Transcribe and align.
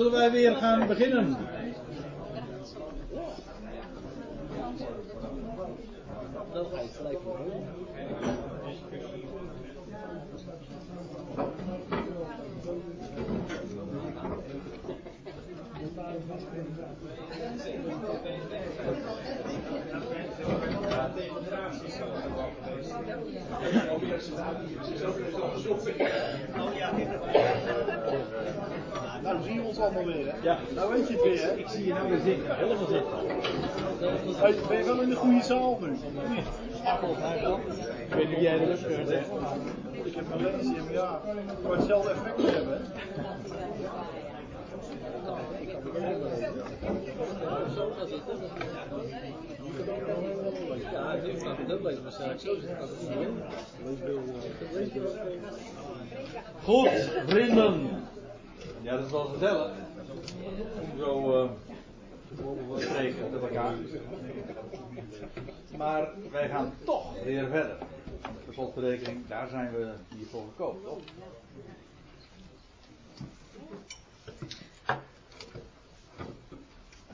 zullen 0.00 0.18
wij 0.18 0.30
weer 0.30 0.56
gaan 0.56 0.86
beginnen? 0.86 1.36
Gelijk 6.96 7.18
Nou 29.22 29.42
zien 29.42 29.60
we 29.60 29.66
ons 29.66 29.78
allemaal 29.78 30.04
weer, 30.04 30.26
hè? 30.26 30.32
Ja. 30.42 30.58
Nou 30.74 30.92
weet 30.92 31.08
je 31.08 31.14
het 31.14 31.22
weer, 31.22 31.42
hè? 31.42 31.56
Ik 31.56 31.68
zie 31.68 31.86
je 31.86 31.92
nou 31.92 32.08
weer 32.08 32.20
zitten, 32.24 32.56
helemaal 32.56 32.86
zitten. 32.86 33.12
Hey, 34.36 34.54
ben 34.68 34.78
je 34.78 34.84
wel 34.84 35.00
in 35.00 35.08
de 35.08 35.16
goede 35.16 35.42
zaal 35.42 35.78
nu? 35.80 35.92
Ik 38.08 38.14
weet 38.14 38.28
niet 38.28 38.40
jij 38.40 38.58
de 38.58 38.64
rust 38.64 38.86
kunt 38.86 39.08
zeggen. 39.08 39.38
Ik 40.02 40.14
heb 40.14 40.24
gelezen, 40.30 40.84
maar 40.84 40.92
ja, 40.92 41.20
het 41.24 41.62
wordt 41.62 41.78
hetzelfde 41.78 42.10
effect 42.10 42.54
hebben. 42.54 42.80
Ja, 50.92 51.14
nu 51.24 51.40
gaat 51.40 51.56
het 51.58 51.72
ook 51.72 51.90
straks 52.08 52.42
zo 52.44 52.54
zit 52.54 52.70
niet. 53.18 53.28
Goed, 56.62 56.88
vrienden. 57.26 57.90
Ja, 58.82 58.96
dat 58.96 59.04
is 59.04 59.10
wel 59.10 59.24
gezellig. 59.24 59.72
Om 60.92 60.98
zo 60.98 61.48
te 62.76 62.80
spreken 62.80 63.30
met 63.30 63.40
elkaar. 63.40 63.74
Maar 65.76 66.08
wij 66.30 66.48
gaan 66.48 66.72
toch 66.84 67.22
weer 67.24 67.48
verder. 67.48 67.76
De 68.46 68.52
slotverrekening, 68.52 69.26
daar 69.28 69.48
zijn 69.48 69.72
we 69.72 69.92
hiervoor 70.16 70.44
gekomen, 70.48 70.82
toch? 70.82 70.98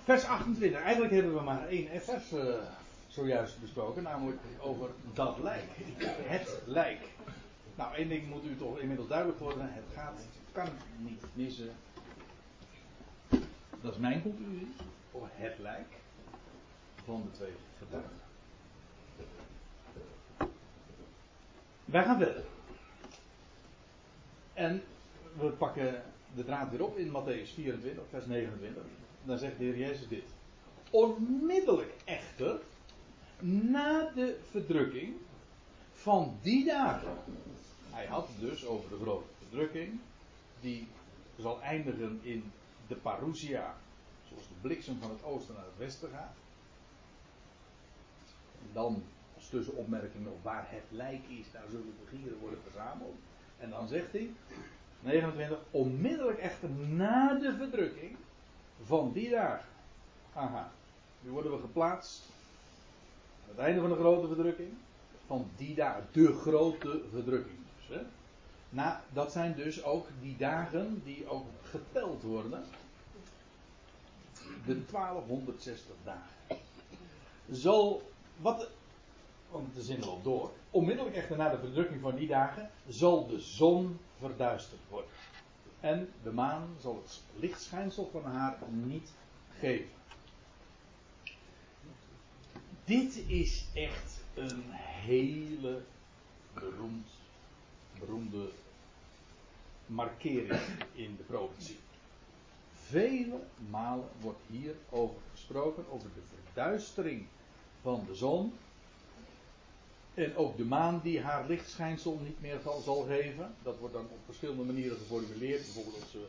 Vers 0.05 0.25
28. 0.25 0.81
Eigenlijk 0.81 1.13
hebben 1.13 1.35
we 1.35 1.41
maar 1.41 1.69
één 1.69 1.89
vers 2.01 2.33
eh, 2.33 2.45
zojuist 3.07 3.61
besproken, 3.61 4.03
namelijk 4.03 4.39
over 4.61 4.89
dat 5.15 5.39
lijk. 5.43 5.65
Het 6.27 6.59
lijk. 6.65 7.01
Nou, 7.75 7.95
één 7.95 8.09
ding 8.09 8.29
moet 8.29 8.45
u 8.45 8.57
toch 8.57 8.79
inmiddels 8.79 9.09
duidelijk 9.09 9.39
worden. 9.39 9.73
Het 9.73 9.85
gaat, 9.95 10.21
kan 10.57 10.69
niet 10.99 11.25
missen. 11.35 11.71
Dat 13.81 13.93
is 13.93 13.99
mijn 13.99 14.23
conclusie. 14.23 14.69
Over 15.13 15.29
het 15.33 15.59
lijk 15.59 15.95
van 17.05 17.23
de 17.23 17.31
twee 17.31 17.53
getuigen. 17.79 18.17
Wij 21.85 22.05
gaan 22.05 22.19
verder. 22.19 22.45
En 24.53 24.83
we 25.39 25.49
pakken 25.49 26.03
de 26.35 26.45
draad 26.45 26.71
weer 26.71 26.85
op 26.85 26.97
in 26.97 27.09
Matthäus 27.09 27.55
24, 27.55 28.03
vers 28.11 28.27
29. 28.27 28.83
Dan 29.25 29.39
zegt 29.39 29.59
de 29.59 29.65
Heer 29.65 29.77
Jezus 29.77 30.09
dit. 30.09 30.25
Onmiddellijk 30.91 31.95
echter, 32.05 32.61
na 33.41 34.11
de 34.15 34.39
verdrukking 34.51 35.15
van 35.93 36.39
die 36.43 36.65
dagen. 36.65 37.17
Hij 37.91 38.07
had 38.07 38.29
het 38.29 38.41
dus 38.41 38.67
over 38.67 38.91
de 38.91 38.97
grote 38.97 39.29
verdrukking, 39.39 40.01
die 40.61 40.89
zal 41.39 41.61
eindigen 41.63 42.21
in 42.23 42.53
de 42.87 42.95
parousia, 42.95 43.75
zoals 44.29 44.49
de 44.49 44.55
bliksem 44.61 45.01
van 45.01 45.11
het 45.11 45.25
oosten 45.25 45.55
naar 45.55 45.65
het 45.65 45.79
westen 45.79 46.09
gaat. 46.11 46.35
En 48.61 48.69
dan 48.73 49.03
als 49.35 49.49
tussenopmerking 49.49 50.25
nog 50.25 50.43
waar 50.43 50.67
het 50.69 50.85
lijk 50.89 51.29
is, 51.29 51.53
daar 51.53 51.67
zullen 51.71 51.95
de 52.01 52.17
gieren 52.17 52.39
worden 52.39 52.63
verzameld. 52.63 53.17
En 53.59 53.71
dan 53.71 53.89
zegt 53.89 54.13
hij, 54.13 54.31
29, 55.01 55.59
onmiddellijk 55.71 56.39
echter 56.39 56.71
na 56.71 57.35
de 57.35 57.55
verdrukking 57.57 58.17
van 58.83 59.13
die 59.13 59.31
dagen. 59.31 59.69
Aha, 60.33 60.71
nu 61.21 61.31
worden 61.31 61.53
we 61.53 61.59
geplaatst 61.59 62.23
aan 63.43 63.49
het 63.49 63.59
einde 63.59 63.81
van 63.81 63.91
de 63.91 63.97
grote 63.97 64.27
verdrukking. 64.27 64.73
Van 65.27 65.51
die 65.57 65.75
dagen, 65.75 66.07
de 66.13 66.33
grote 66.33 67.03
verdrukking 67.11 67.59
dus. 67.77 67.97
Hè. 67.97 68.03
Na, 68.69 69.03
dat 69.13 69.33
zijn 69.33 69.55
dus 69.55 69.83
ook 69.83 70.09
die 70.21 70.37
dagen 70.37 71.03
die 71.05 71.29
ook 71.29 71.47
geteld 71.63 72.23
worden. 72.23 72.65
De 74.67 74.87
1260 74.87 75.95
dagen. 76.05 76.61
Zal, 77.51 78.11
wat, 78.37 78.71
want 79.51 79.75
de 79.75 79.83
zin 79.83 80.01
loopt 80.01 80.25
door. 80.25 80.53
Onmiddellijk 80.71 81.17
echter 81.17 81.37
na 81.37 81.51
de 81.51 81.59
verdrukking 81.59 82.01
van 82.01 82.17
die 82.17 82.29
dagen 82.29 82.71
zal 82.89 83.27
de 83.27 83.41
zon 83.41 83.99
verduisterd 84.19 84.81
worden. 84.89 85.11
En 85.81 86.13
de 86.23 86.33
maan 86.33 86.69
zal 86.81 87.03
het 87.03 87.23
lichtschijnsel 87.37 88.09
van 88.13 88.25
haar 88.25 88.59
niet 88.69 89.13
geven. 89.59 89.89
Dit 92.85 93.17
is 93.27 93.67
echt 93.75 94.25
een 94.35 94.65
hele 94.71 95.83
beroemd, 96.55 97.09
beroemde 98.01 98.49
markering 99.87 100.61
in 100.93 101.17
de 101.17 101.23
profetie. 101.23 101.79
Vele 102.75 103.41
malen 103.71 104.09
wordt 104.21 104.41
hier 104.47 104.75
over 104.91 105.17
gesproken, 105.33 105.85
over 105.91 106.09
de 106.15 106.21
verduistering 106.45 107.27
van 107.83 108.05
de 108.07 108.15
zon. 108.15 108.53
En 110.15 110.37
ook 110.37 110.57
de 110.57 110.65
maan 110.65 111.01
die 111.03 111.21
haar 111.21 111.47
lichtschijnsel 111.47 112.19
niet 112.23 112.41
meer 112.41 112.59
zal, 112.63 112.81
zal 112.81 113.03
geven. 113.03 113.55
Dat 113.63 113.79
wordt 113.79 113.95
dan 113.95 114.05
op 114.05 114.19
verschillende 114.25 114.63
manieren 114.63 114.97
geformuleerd. 114.97 115.63
Bijvoorbeeld 115.63 115.99
dat 116.01 116.09
ze 116.09 116.27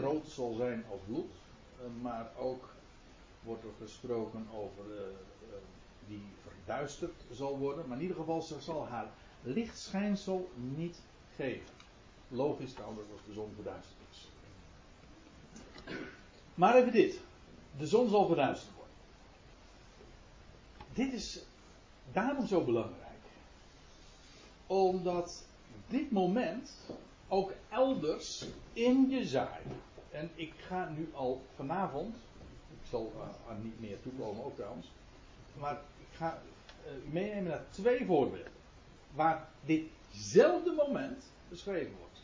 rood 0.00 0.28
zal 0.28 0.54
zijn 0.54 0.84
als 0.90 1.00
bloed. 1.06 1.30
Eh, 1.78 2.02
Maar 2.02 2.30
ook 2.38 2.68
wordt 3.42 3.62
er 3.64 3.86
gesproken 3.86 4.46
over 4.54 4.96
eh, 4.96 5.02
eh, 5.02 5.08
die 6.08 6.22
verduisterd 6.42 7.24
zal 7.32 7.58
worden. 7.58 7.88
Maar 7.88 7.96
in 7.96 8.02
ieder 8.02 8.16
geval, 8.16 8.42
ze 8.42 8.60
zal 8.60 8.86
haar 8.86 9.06
lichtschijnsel 9.42 10.50
niet 10.54 11.00
geven. 11.36 11.74
Logisch 12.28 12.72
trouwens 12.72 13.00
als 13.12 13.20
de 13.26 13.32
zon 13.32 13.52
verduisterd 13.54 13.96
is. 14.10 14.28
Maar 16.54 16.74
even 16.74 16.92
dit. 16.92 17.20
De 17.78 17.86
zon 17.86 18.08
zal 18.08 18.26
verduisterd 18.26 18.74
worden. 18.74 18.94
Dit 20.92 21.12
is 21.12 21.42
daarom 22.12 22.46
zo 22.46 22.64
belangrijk. 22.64 23.00
Omdat 24.66 25.44
dit 25.88 26.10
moment 26.10 26.70
ook 27.28 27.52
elders 27.68 28.44
in 28.72 29.10
Jezaja. 29.10 29.60
En 30.10 30.30
ik 30.34 30.52
ga 30.66 30.88
nu 30.96 31.10
al 31.14 31.42
vanavond. 31.56 32.16
Ik 32.70 32.88
zal 32.90 33.12
aan 33.48 33.62
niet 33.62 33.80
meer 33.80 34.02
toekomen 34.02 34.44
ook 34.44 34.54
trouwens. 34.54 34.86
Maar 35.58 35.80
ik 35.98 36.16
ga 36.16 36.42
u 36.86 37.10
meenemen 37.10 37.50
naar 37.50 37.64
twee 37.70 38.06
voorbeelden. 38.06 38.61
Waar 39.14 39.48
ditzelfde 39.64 40.72
moment 40.72 41.24
beschreven 41.48 41.96
wordt. 41.98 42.20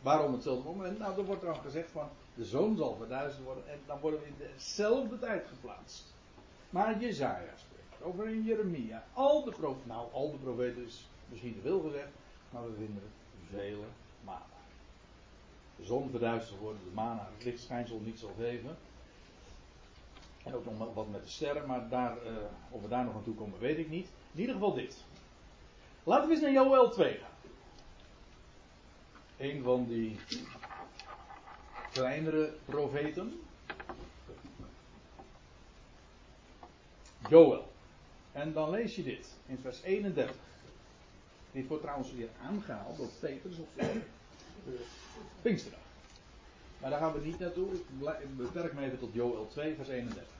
Waarom 0.00 0.32
hetzelfde 0.32 0.68
moment? 0.68 0.98
Nou, 0.98 1.18
er 1.18 1.24
wordt 1.24 1.42
dan 1.42 1.56
gezegd 1.56 1.90
van 1.90 2.08
de 2.34 2.44
zoon 2.44 2.76
zal 2.76 2.96
verduisterd 2.96 3.44
worden 3.44 3.68
en 3.68 3.78
dan 3.86 4.00
worden 4.00 4.20
we 4.20 4.26
in 4.26 4.34
dezelfde 4.38 5.18
tijd 5.18 5.46
geplaatst. 5.48 6.04
Maar 6.70 7.00
Jezaja 7.00 7.56
spreekt 7.56 8.02
over 8.02 8.28
in 8.28 8.42
Jeremia. 8.42 9.04
Al 9.12 9.44
de 9.44 9.50
profeten, 9.50 9.88
nou 9.88 10.12
al 10.12 10.30
de 10.30 10.36
profeten 10.36 10.84
is 10.84 11.08
misschien 11.28 11.54
te 11.54 11.60
veel 11.60 11.80
gezegd, 11.80 12.10
maar 12.50 12.64
we 12.64 12.74
vinden 12.76 13.02
het 13.02 13.60
vele 13.60 13.86
malen. 14.24 14.46
De 15.76 15.84
zon 15.84 16.10
verduisterd 16.10 16.60
worden, 16.60 16.80
de 16.84 16.94
maan 16.94 17.16
haar 17.16 17.30
het 17.34 17.44
lichtschijnsel 17.44 18.00
niet 18.04 18.18
zal 18.18 18.34
geven. 18.38 18.76
En 20.44 20.54
ook 20.54 20.64
nog 20.64 20.94
wat 20.94 21.10
met 21.10 21.22
de 21.22 21.28
sterren, 21.28 21.66
maar 21.66 21.88
daar, 21.88 22.16
uh, 22.16 22.32
of 22.70 22.82
we 22.82 22.88
daar 22.88 23.04
nog 23.04 23.14
aan 23.14 23.24
toe 23.24 23.34
komen, 23.34 23.58
weet 23.58 23.78
ik 23.78 23.88
niet. 23.88 24.08
In 24.32 24.40
ieder 24.40 24.54
geval 24.54 24.74
dit. 24.74 25.04
Laten 26.04 26.28
we 26.28 26.34
eens 26.34 26.42
naar 26.42 26.52
Joel 26.52 26.90
2 26.90 27.18
gaan. 27.18 27.30
Een 29.38 29.62
van 29.62 29.86
die 29.86 30.18
kleinere 31.92 32.54
profeten. 32.64 33.40
Joel. 37.28 37.70
En 38.32 38.52
dan 38.52 38.70
lees 38.70 38.96
je 38.96 39.02
dit 39.02 39.34
in 39.46 39.58
vers 39.58 39.82
31. 39.82 40.36
Dit 41.52 41.66
wordt 41.66 41.82
trouwens 41.82 42.12
weer 42.12 42.28
aangehaald 42.42 42.96
door 42.96 43.08
Petrus 43.20 43.58
op 43.58 43.68
Pinksterdag. 45.42 45.80
Maar 46.78 46.90
daar 46.90 47.00
gaan 47.00 47.12
we 47.12 47.20
niet 47.20 47.38
naartoe. 47.38 47.72
Ik 48.20 48.36
beperk 48.36 48.72
me 48.72 48.84
even 48.84 48.98
tot 48.98 49.12
Joel 49.12 49.46
2, 49.46 49.74
vers 49.74 49.88
31. 49.88 50.32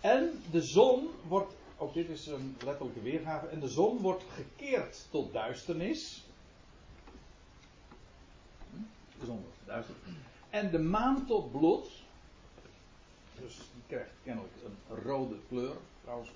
En 0.00 0.42
de 0.50 0.62
zon 0.62 1.08
wordt, 1.28 1.54
ook 1.76 1.94
dit 1.94 2.08
is 2.08 2.26
een 2.26 2.56
letterlijke 2.64 3.02
weergave, 3.02 3.46
en 3.46 3.60
de 3.60 3.68
zon 3.68 3.98
wordt 3.98 4.24
gekeerd 4.34 5.06
tot 5.10 5.32
duisternis. 5.32 6.24
De 9.18 9.26
zon 9.26 9.44
wordt. 9.66 9.88
En 10.50 10.70
de 10.70 10.78
maan 10.78 11.26
tot 11.26 11.52
bloed. 11.52 11.88
Dus 13.40 13.56
die 13.56 13.82
krijgt 13.86 14.10
kennelijk 14.22 14.52
een 14.64 15.02
rode 15.02 15.36
kleur. 15.48 15.76
Trouwens, 16.02 16.30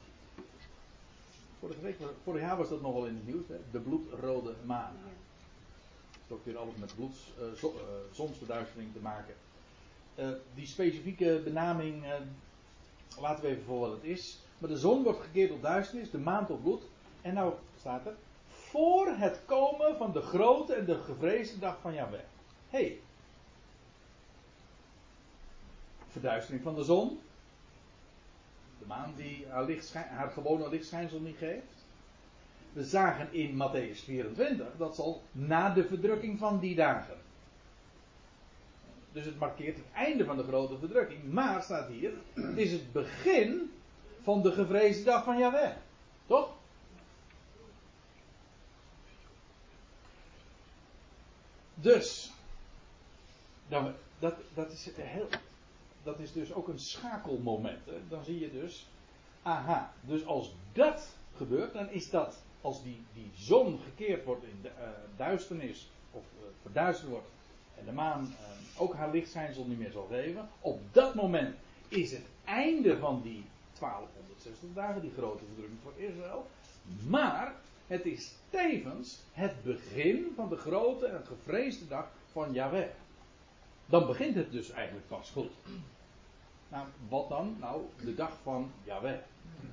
vorige, 1.58 1.80
week, 1.80 1.96
vorig 2.22 2.40
jaar 2.40 2.56
was 2.56 2.68
dat 2.68 2.80
nogal 2.80 3.06
in 3.06 3.14
het 3.14 3.26
nieuws. 3.26 3.48
Hè? 3.48 3.56
De 3.70 3.80
bloedrode 3.80 4.54
maan. 4.64 4.96
Dat 6.12 6.20
is 6.26 6.34
ook 6.34 6.44
weer 6.44 6.58
alles 6.58 6.74
met 6.76 6.94
bloeds, 6.94 7.18
uh, 7.40 7.58
zo, 7.58 7.66
uh, 7.66 8.14
zonsverduistering 8.14 8.92
te 8.92 9.00
maken. 9.00 9.34
Uh, 10.18 10.28
die 10.54 10.66
specifieke 10.66 11.40
benaming 11.44 12.04
laten 13.20 13.44
we 13.44 13.50
even 13.50 13.64
voor 13.64 13.78
wat 13.78 13.92
het 13.92 14.04
is. 14.04 14.38
Maar 14.60 14.70
de 14.70 14.78
zon 14.78 15.02
wordt 15.02 15.20
gekeerd 15.20 15.50
tot 15.50 15.62
duisternis, 15.62 16.10
de 16.10 16.18
maan 16.18 16.46
tot 16.46 16.62
bloed. 16.62 16.82
En 17.22 17.34
nou 17.34 17.54
staat 17.78 18.06
er, 18.06 18.14
voor 18.48 19.06
het 19.06 19.40
komen 19.44 19.96
van 19.96 20.12
de 20.12 20.20
grote 20.20 20.74
en 20.74 20.84
de 20.84 20.98
gevreesde 20.98 21.58
dag 21.58 21.78
van 21.80 21.94
Yahweh. 21.94 22.20
Hey. 22.68 23.00
Verduistering 26.08 26.62
van 26.62 26.74
de 26.74 26.84
zon. 26.84 27.20
De 28.78 28.86
maan 28.86 29.12
die 29.16 29.46
haar, 29.48 30.08
haar 30.08 30.30
gewone 30.30 30.68
lichtschijnsel 30.68 31.20
niet 31.20 31.36
geeft. 31.36 31.84
We 32.72 32.84
zagen 32.84 33.32
in 33.32 33.54
Matthäus 33.54 34.04
24, 34.04 34.66
dat 34.76 34.94
zal 34.94 35.22
na 35.32 35.70
de 35.70 35.84
verdrukking 35.84 36.38
van 36.38 36.58
die 36.58 36.74
dagen. 36.74 37.16
Dus 39.12 39.24
het 39.24 39.38
markeert 39.38 39.76
het 39.76 39.92
einde 39.94 40.24
van 40.24 40.36
de 40.36 40.42
grote 40.42 40.78
verdrukking. 40.78 41.32
Maar 41.32 41.62
staat 41.62 41.88
hier, 41.88 42.12
het 42.34 42.56
is 42.58 42.72
het 42.72 42.92
begin 42.92 43.70
van 44.22 44.42
de 44.42 44.52
gevreesde 44.52 45.04
dag 45.04 45.24
van 45.24 45.38
Yahweh. 45.38 45.76
Toch? 46.26 46.58
Dus, 51.74 52.30
dat, 53.68 54.34
dat, 54.54 54.72
is 54.72 54.90
heel, 54.96 55.28
dat 56.02 56.18
is 56.18 56.32
dus 56.32 56.52
ook 56.52 56.68
een 56.68 56.78
schakelmoment. 56.78 57.78
Dan 58.08 58.24
zie 58.24 58.38
je 58.38 58.50
dus, 58.50 58.86
aha, 59.42 59.92
dus 60.00 60.26
als 60.26 60.54
dat 60.72 61.08
gebeurt, 61.36 61.72
dan 61.72 61.90
is 61.90 62.10
dat, 62.10 62.42
als 62.60 62.82
die, 62.82 63.02
die 63.14 63.30
zon 63.34 63.78
gekeerd 63.84 64.24
wordt 64.24 64.44
in 64.44 64.58
de, 64.62 64.68
uh, 64.68 64.88
duisternis, 65.16 65.90
of 66.10 66.22
uh, 66.38 66.44
verduisterd 66.62 67.10
wordt, 67.10 67.28
en 67.78 67.84
de 67.84 67.92
maan 67.92 68.22
uh, 68.22 68.80
ook 68.80 68.94
haar 68.94 69.10
lichtschijnsel 69.10 69.64
niet 69.64 69.78
meer 69.78 69.90
zal 69.90 70.06
geven, 70.10 70.48
op 70.60 70.80
dat 70.92 71.14
moment 71.14 71.56
is 71.88 72.10
het 72.10 72.26
einde 72.44 72.98
van 72.98 73.22
die 73.22 73.44
1260 73.80 74.68
dagen, 74.74 75.00
die 75.00 75.12
grote 75.16 75.44
verdrukking 75.44 75.80
voor 75.82 75.92
Israël. 75.96 76.46
Maar 77.08 77.54
het 77.86 78.04
is 78.04 78.34
tevens 78.50 79.20
het 79.32 79.62
begin 79.62 80.32
van 80.36 80.48
de 80.48 80.56
grote 80.56 81.06
en 81.06 81.26
gevreesde 81.26 81.88
dag 81.88 82.08
van 82.32 82.52
Yahweh. 82.52 82.88
Dan 83.86 84.06
begint 84.06 84.34
het 84.34 84.52
dus 84.52 84.70
eigenlijk 84.70 85.08
pas 85.08 85.30
goed. 85.30 85.50
Nou, 86.68 86.86
wat 87.08 87.28
dan? 87.28 87.56
Nou, 87.58 87.82
de 88.04 88.14
dag 88.14 88.32
van 88.42 88.72
Yahweh. 88.84 89.18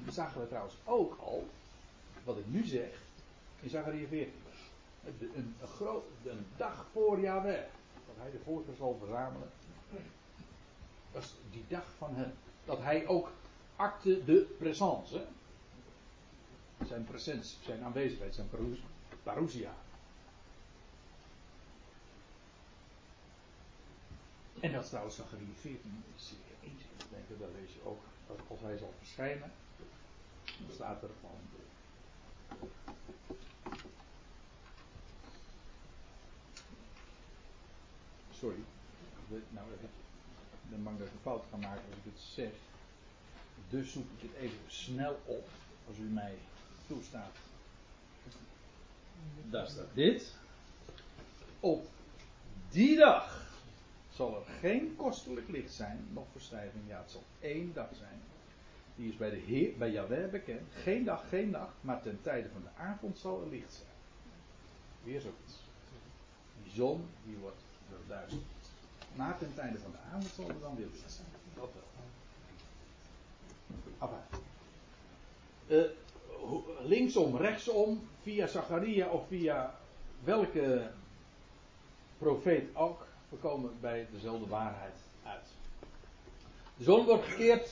Zagen 0.09 0.41
we 0.41 0.47
trouwens 0.47 0.75
ook 0.85 1.17
al, 1.19 1.47
wat 2.23 2.37
ik 2.37 2.47
nu 2.47 2.65
zeg, 2.65 2.89
in 3.59 3.69
Zachariah 3.69 4.09
14. 4.09 4.33
Een, 5.05 5.31
een, 5.35 5.55
een, 6.23 6.45
dag 6.57 6.85
voor 6.91 7.19
Yahweh. 7.19 7.63
Dat 8.07 8.15
hij 8.17 8.31
de 8.31 8.39
volken 8.43 8.75
zal 8.77 8.97
verzamelen. 8.99 9.49
Dat 11.11 11.23
is 11.23 11.33
die 11.51 11.65
dag 11.67 11.85
van 11.97 12.15
hem. 12.15 12.33
Dat 12.65 12.79
hij 12.81 13.07
ook 13.07 13.29
acte 13.77 14.23
de 14.25 14.55
présence. 14.57 15.25
Zijn 16.87 17.05
presentie, 17.05 17.57
zijn 17.63 17.83
aanwezigheid, 17.83 18.35
zijn 18.35 18.49
parousia. 19.23 19.73
En 24.59 24.71
dat 24.71 24.83
is 24.83 24.89
trouwens 24.89 25.15
Zachariah 25.15 25.55
14 25.59 26.03
zeer 26.15 26.37
inzicht. 26.59 27.09
Denk 27.09 27.23
ik, 27.29 27.39
dat 27.39 27.49
lees 27.59 27.73
je 27.73 27.79
ook. 27.83 28.01
Als 28.47 28.59
hij 28.59 28.77
zal 28.77 28.93
verschijnen, 28.97 29.51
dan 30.45 30.73
staat 30.73 31.03
er 31.03 31.09
van. 31.21 31.29
Sorry. 38.31 38.59
Nou, 39.49 39.67
dan 40.69 40.81
mag 40.81 40.93
ik 40.93 40.99
een 40.99 41.07
fout 41.21 41.43
gaan 41.49 41.59
maken 41.59 41.83
als 41.89 41.97
ik 41.97 42.11
het 42.13 42.21
zeg. 42.21 42.51
Dus 43.69 43.91
zoek 43.91 44.05
ik 44.17 44.21
het 44.21 44.41
even 44.41 44.57
snel 44.67 45.19
op, 45.25 45.47
als 45.87 45.97
u 45.97 46.01
mij 46.03 46.33
toestaat. 46.87 47.35
Daar 49.49 49.67
staat 49.67 49.93
dit. 49.93 50.35
Op 51.59 51.87
die 52.69 52.97
dag 52.97 53.45
zal 54.13 54.35
er 54.35 54.45
geen 54.59 54.95
kostelijk 54.95 55.49
licht 55.49 55.73
zijn, 55.73 56.07
nog 56.13 56.25
verstijving. 56.31 56.83
Ja, 56.87 57.01
het 57.01 57.11
zal 57.11 57.23
één 57.39 57.73
dag 57.73 57.89
zijn. 57.97 58.19
Die 58.95 59.09
is 59.09 59.17
bij, 59.17 59.29
de 59.29 59.35
Heer, 59.35 59.77
bij 59.77 59.91
Yahweh 59.91 60.29
bekend. 60.31 60.73
Geen 60.73 61.03
dag, 61.03 61.29
geen 61.29 61.49
nacht, 61.49 61.73
maar 61.81 62.01
ten 62.01 62.19
tijde 62.21 62.49
van 62.49 62.61
de 62.61 62.81
avond 62.81 63.17
zal 63.17 63.41
er 63.41 63.49
licht 63.49 63.73
zijn. 63.73 63.95
Weer 65.03 65.21
zoiets. 65.21 65.53
Die 66.63 66.71
zon, 66.71 67.07
die 67.25 67.37
wordt 67.37 67.61
verduisterd. 67.89 68.41
Maar 69.15 69.37
ten 69.37 69.53
tijde 69.53 69.79
van 69.79 69.91
de 69.91 69.97
avond 69.97 70.31
zal 70.35 70.49
er 70.49 70.59
dan 70.61 70.75
weer 70.75 70.87
licht 70.93 71.11
zijn. 71.11 71.27
Dat 71.55 71.73
wel. 71.73 71.96
Uh, 75.67 75.83
linksom, 76.83 77.35
rechtsom, 77.35 78.07
via 78.21 78.47
Zacharia 78.47 79.07
of 79.07 79.27
via 79.27 79.73
welke 80.23 80.89
profeet 82.17 82.75
ook, 82.75 83.07
we 83.29 83.37
komen 83.37 83.71
bij 83.79 84.07
dezelfde 84.11 84.47
waarheid 84.47 84.95
uit. 85.23 85.45
De 86.77 86.83
zon 86.83 87.05
wordt 87.05 87.25
gekeerd 87.25 87.69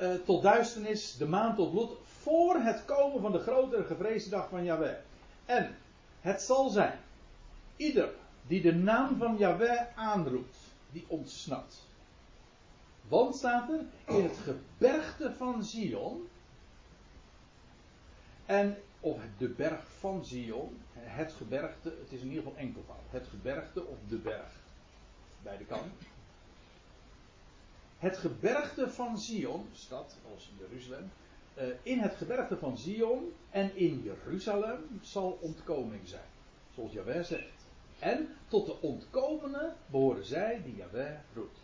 uh, 0.00 0.14
tot 0.14 0.42
duisternis, 0.42 1.16
de 1.16 1.26
maan 1.26 1.56
tot 1.56 1.70
bloed, 1.70 1.90
voor 2.22 2.56
het 2.56 2.84
komen 2.84 3.20
van 3.20 3.32
de 3.32 3.38
grotere 3.38 3.84
gevreesde 3.84 4.30
dag 4.30 4.48
van 4.48 4.64
Yahweh. 4.64 4.96
En 5.44 5.76
het 6.20 6.42
zal 6.42 6.68
zijn, 6.68 6.98
ieder 7.76 8.10
die 8.46 8.62
de 8.62 8.74
naam 8.74 9.16
van 9.16 9.36
Yahweh 9.38 9.80
aanroept, 9.96 10.56
die 10.90 11.04
ontsnapt. 11.08 11.86
Want 13.08 13.36
staat 13.36 13.70
er 13.70 13.84
in 14.16 14.22
het 14.22 14.36
gebergte 14.36 15.32
van 15.32 15.64
Zion. 15.64 16.28
En 18.46 18.76
op 19.00 19.20
de 19.38 19.48
berg 19.48 19.86
van 19.98 20.24
Zion, 20.24 20.80
het 20.92 21.32
gebergte, 21.32 21.94
het 22.00 22.12
is 22.12 22.20
in 22.20 22.28
ieder 22.28 22.42
geval 22.42 22.58
enkelvoud. 22.58 23.04
Het 23.10 23.26
gebergte 23.26 23.84
of 23.84 23.96
de 24.08 24.16
berg. 24.16 24.52
Beide 25.42 25.64
kanten. 25.64 25.92
Het 27.98 28.16
gebergte 28.16 28.90
van 28.90 29.18
Zion, 29.18 29.68
stad 29.72 30.16
als 30.32 30.52
Jeruzalem. 30.58 31.10
Uh, 31.58 31.64
in 31.82 31.98
het 31.98 32.14
gebergte 32.14 32.56
van 32.56 32.78
Zion 32.78 33.32
en 33.50 33.76
in 33.76 34.02
Jeruzalem 34.02 35.00
zal 35.02 35.38
ontkoming 35.40 36.08
zijn. 36.08 36.28
Zoals 36.74 36.92
Jaweh 36.92 37.24
zegt. 37.24 37.66
En 37.98 38.28
tot 38.48 38.66
de 38.66 38.80
ontkomenen 38.80 39.76
behoren 39.86 40.24
zij 40.24 40.62
die 40.64 40.76
Jaweh 40.76 41.18
roept 41.34 41.63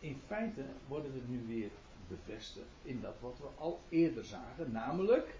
in 0.00 0.20
feite 0.26 0.64
worden 0.88 1.12
we 1.12 1.20
nu 1.26 1.44
weer 1.46 1.70
bevestigd 2.08 2.66
in 2.82 3.00
dat 3.00 3.14
wat 3.20 3.38
we 3.38 3.46
al 3.58 3.80
eerder 3.88 4.24
zagen, 4.24 4.72
namelijk 4.72 5.38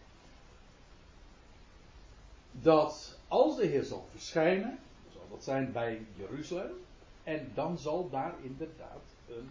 dat 2.53 3.19
als 3.29 3.57
de 3.57 3.67
Heer 3.67 3.85
zal 3.85 4.07
verschijnen, 4.11 4.79
zal 5.13 5.27
dat 5.31 5.45
zijn 5.45 5.73
bij 5.73 6.07
Jeruzalem, 6.17 6.77
en 7.25 7.51
dan 7.55 7.79
zal 7.79 8.11
daar 8.11 8.35
inderdaad 8.43 9.03
een, 9.29 9.51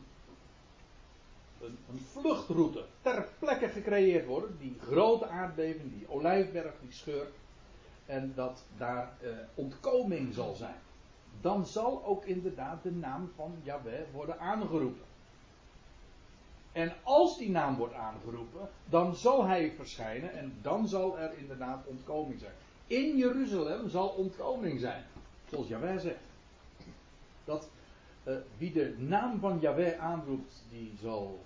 een, 1.62 2.00
vluchtroute 2.12 2.86
ter 3.02 3.28
plekke 3.40 3.68
gecreëerd 3.68 4.26
worden, 4.26 4.58
die 4.60 4.76
grote 4.82 5.28
aardbeving, 5.28 5.98
die 5.98 6.10
olijfberg 6.10 6.74
die 6.82 6.92
scheurt, 6.92 7.34
en 8.06 8.34
dat 8.36 8.64
daar 8.78 9.14
eh, 9.22 9.30
ontkoming 9.56 10.34
zal 10.34 10.56
zijn 10.56 10.80
dan 11.42 11.66
zal 11.66 12.06
ook 12.06 12.26
inderdaad 12.26 12.84
de 12.84 12.92
naam 12.92 13.32
van 13.36 13.56
Yahweh 13.64 14.02
worden 14.12 14.40
aangeroepen. 14.40 15.06
En 16.72 16.94
als 17.04 17.38
die 17.38 17.50
naam 17.50 17.76
wordt 17.76 17.94
aangeroepen, 17.94 18.70
dan 18.86 19.16
zal 19.16 19.46
hij 19.46 19.72
verschijnen 19.76 20.34
en 20.34 20.54
dan 20.62 20.88
zal 20.88 21.20
er 21.20 21.38
inderdaad 21.38 21.86
ontkoming 21.86 22.40
zijn. 22.40 22.54
In 22.88 23.18
Jeruzalem 23.18 23.90
zal 23.90 24.08
ontkoming 24.08 24.80
zijn, 24.80 25.04
zoals 25.50 25.68
Yahweh 25.68 26.00
zegt. 26.00 26.20
Dat 27.46 27.70
uh, 28.24 28.36
wie 28.58 28.72
de 28.72 28.96
naam 28.98 29.40
van 29.40 29.60
Yahweh 29.60 30.00
aanroept, 30.00 30.64
die 30.70 30.94
zal 31.02 31.40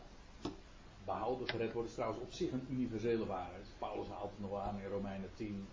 behouden, 1.05 1.49
gered 1.49 1.73
worden. 1.73 1.89
is 1.89 1.95
trouwens 1.95 2.23
op 2.23 2.31
zich 2.31 2.51
een 2.51 2.67
universele 2.69 3.25
waarheid. 3.25 3.65
Paulus 3.77 4.07
haalt 4.07 4.31
het 4.37 4.49
nog 4.49 4.59
aan 4.59 4.79
in 4.79 4.89
Romeinen 4.89 5.29
10 5.35 5.67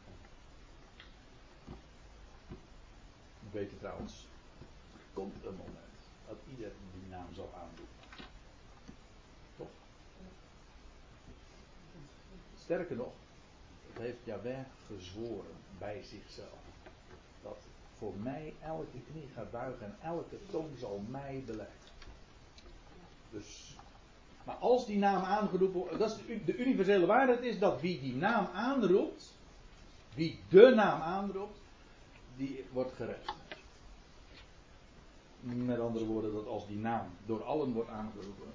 weten 3.52 3.78
trouwens, 3.78 4.26
komt 5.12 5.44
een 5.44 5.56
moment 5.56 5.80
dat 6.28 6.36
ieder 6.50 6.72
die 6.92 7.08
naam 7.10 7.34
zal 7.34 7.50
aandoen. 7.54 7.88
Toch? 9.56 9.68
Sterker 12.58 12.96
nog, 12.96 13.12
het 13.92 14.02
heeft 14.02 14.24
Jaweh 14.24 14.64
gezworen 14.86 15.56
bij 15.78 16.02
zichzelf. 16.02 16.58
Dat 17.42 17.58
voor 17.98 18.14
mij 18.22 18.54
elke 18.62 19.00
knie 19.10 19.28
gaat 19.34 19.50
buigen 19.50 19.86
en 19.86 19.96
elke 20.02 20.36
tong 20.50 20.78
zal 20.78 21.02
mij 21.08 21.42
beleiden. 21.46 21.76
Dus, 23.30 23.76
maar 24.44 24.54
als 24.54 24.86
die 24.86 24.98
naam 24.98 25.22
aangeroepen 25.22 25.80
wordt, 25.80 25.98
dat 25.98 26.10
is 26.10 26.44
de, 26.44 26.56
universele 26.56 27.06
waarheid 27.06 27.42
is 27.42 27.58
dat 27.58 27.80
wie 27.80 28.00
die 28.00 28.16
naam 28.16 28.46
aanroept, 28.46 29.36
wie 30.14 30.40
de 30.48 30.72
naam 30.74 31.00
aanroept, 31.00 31.58
die 32.36 32.64
wordt 32.72 32.92
gered. 32.92 33.39
Met 35.40 35.80
andere 35.80 36.04
woorden, 36.04 36.32
dat 36.32 36.46
als 36.46 36.66
die 36.66 36.78
naam 36.78 37.06
door 37.26 37.44
allen 37.44 37.72
wordt 37.72 37.90
aangeroepen, 37.90 38.46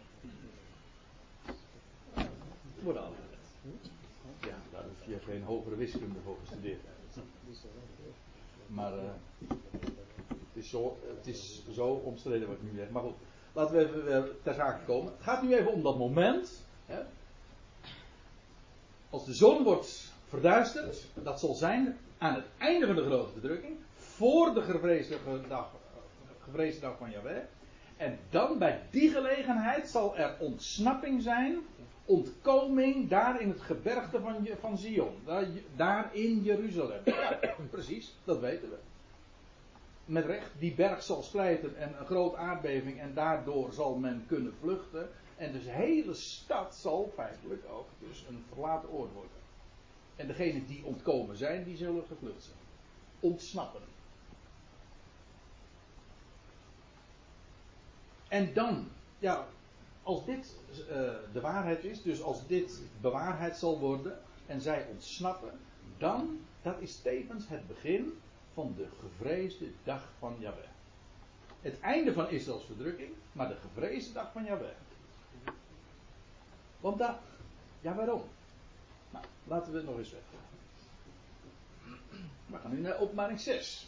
worden 2.84 3.01
allen. 3.01 3.18
Ja, 4.42 4.58
daar 4.72 4.84
hoef 4.84 5.06
je 5.06 5.20
geen 5.20 5.44
hogere 5.44 5.75
wiskunde 5.75 6.20
voor 6.24 6.38
gestudeerd. 6.39 6.80
Maar 8.68 8.94
uh, 8.94 9.04
het, 10.27 10.38
is 10.54 10.70
zo, 10.70 10.98
het 11.18 11.27
is 11.27 11.63
zo 11.72 11.88
omstreden 11.88 12.48
wat 12.48 12.58
ik 12.58 12.72
nu 12.72 12.77
zeg. 12.77 12.89
Maar 12.89 13.01
goed, 13.01 13.15
laten 13.54 13.75
we 13.75 13.88
even 13.88 14.06
weer 14.06 14.32
ter 14.44 14.54
zake 14.54 14.86
komen. 14.86 15.13
Het 15.13 15.24
gaat 15.24 15.44
nu 15.44 15.56
even 15.56 15.72
om 15.72 15.84
dat 15.84 15.98
moment. 15.98 16.65
Hè. 16.86 17.01
Als 19.10 19.25
de 19.25 19.34
zon 19.34 19.63
wordt 19.63 20.13
verduisterd, 20.27 21.08
dat 21.13 21.39
zal 21.39 21.54
zijn 21.54 21.98
aan 22.18 22.34
het 22.34 22.46
einde 22.58 22.86
van 22.86 22.96
de 22.96 23.06
grote 23.06 23.32
verdrukking, 23.32 23.75
voor 23.96 24.54
de 24.54 24.62
gevreesde 24.62 25.18
dag, 25.48 25.72
gevreesde 26.46 26.82
dag 26.82 26.98
van 26.98 27.12
Yahweh. 27.12 27.44
En 27.98 28.20
dan 28.30 28.58
bij 28.58 28.82
die 28.90 29.10
gelegenheid 29.10 29.90
zal 29.90 30.18
er 30.18 30.36
ontsnapping 30.40 31.22
zijn, 31.22 31.58
ontkoming 32.06 33.10
daar 33.10 33.42
in 33.42 33.50
het 33.50 33.62
gebergte 33.62 34.20
van, 34.20 34.48
van 34.60 34.78
Zion, 34.78 35.14
daar, 35.75 36.16
in 36.16 36.44
Jeruzalem. 36.44 37.02
Precies, 37.70 38.16
dat 38.24 38.40
weten 38.40 38.70
we. 38.70 38.78
Met 40.06 40.25
recht, 40.25 40.52
die 40.60 40.74
berg 40.74 41.04
zal 41.04 41.24
splijten 41.24 41.78
en 41.78 42.00
een 42.00 42.06
grote 42.06 42.38
aardbeving 42.38 43.00
en 43.00 43.14
daardoor 43.14 43.74
zal 43.74 43.96
men 43.96 44.24
kunnen 44.28 44.54
vluchten. 44.60 45.10
En 45.38 45.52
dus 45.52 45.64
de 45.64 45.72
hele 45.72 46.14
stad 46.14 46.75
zal 46.75 47.12
feitelijk 47.16 47.64
ook 47.72 47.88
dus 48.00 48.25
een 48.30 48.44
verlaten 48.52 48.92
oord 48.92 49.14
worden. 49.14 49.32
En 50.16 50.28
degenen 50.28 50.66
die 50.66 50.86
ontkomen 50.86 51.38
zijn, 51.38 51.64
die 51.64 51.78
zullen 51.78 52.04
gevlucht 52.08 52.44
zijn. 52.44 52.58
Ontsnappen. 53.20 53.82
En 58.27 58.53
dan, 58.53 58.88
ja, 59.20 59.48
als 60.03 60.25
dit 60.25 60.55
uh, 60.79 60.86
de 61.34 61.41
waarheid 61.41 61.84
is, 61.84 62.01
dus 62.01 62.22
als 62.22 62.48
dit 62.48 62.82
bewaarheid 63.01 63.58
zal 63.58 63.79
worden 63.79 64.20
en 64.46 64.62
zij 64.62 64.86
ontsnappen, 64.89 65.60
dan, 65.98 66.39
dat 66.62 66.75
is 66.79 66.96
tevens 67.01 67.48
het 67.48 67.67
begin 67.67 68.20
van 68.53 68.74
de 68.77 68.88
gevreesde 69.00 69.72
dag 69.84 70.10
van 70.20 70.36
Jahweh. 70.39 70.70
Het 71.62 71.79
einde 71.79 72.13
van 72.13 72.29
Israëls 72.29 72.65
verdrukking, 72.65 73.12
maar 73.32 73.48
de 73.48 73.55
gevreesde 73.55 74.13
dag 74.13 74.32
van 74.32 74.44
Jahweh. 74.44 74.75
Want 76.79 76.98
dat, 76.98 77.15
ja 77.82 77.96
waarom? 77.96 78.24
Nou, 79.10 79.25
laten 79.44 79.72
we 79.72 79.77
het 79.77 79.88
nog 79.88 79.98
eens 79.98 80.12
weg. 80.12 80.22
We 82.46 82.58
gaan 82.58 82.72
nu 82.72 82.79
naar 82.79 83.00
openbaring 83.00 83.39
6. 83.39 83.88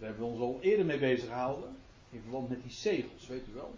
Daar 0.00 0.08
hebben 0.08 0.26
we 0.26 0.32
ons 0.32 0.40
al 0.40 0.58
eerder 0.60 0.86
mee 0.86 0.98
bezig 0.98 1.28
gehouden. 1.28 1.76
In 2.10 2.20
verband 2.20 2.48
met 2.48 2.62
die 2.62 2.72
zegels, 2.72 3.26
weet 3.26 3.46
u 3.50 3.54
wel. 3.54 3.74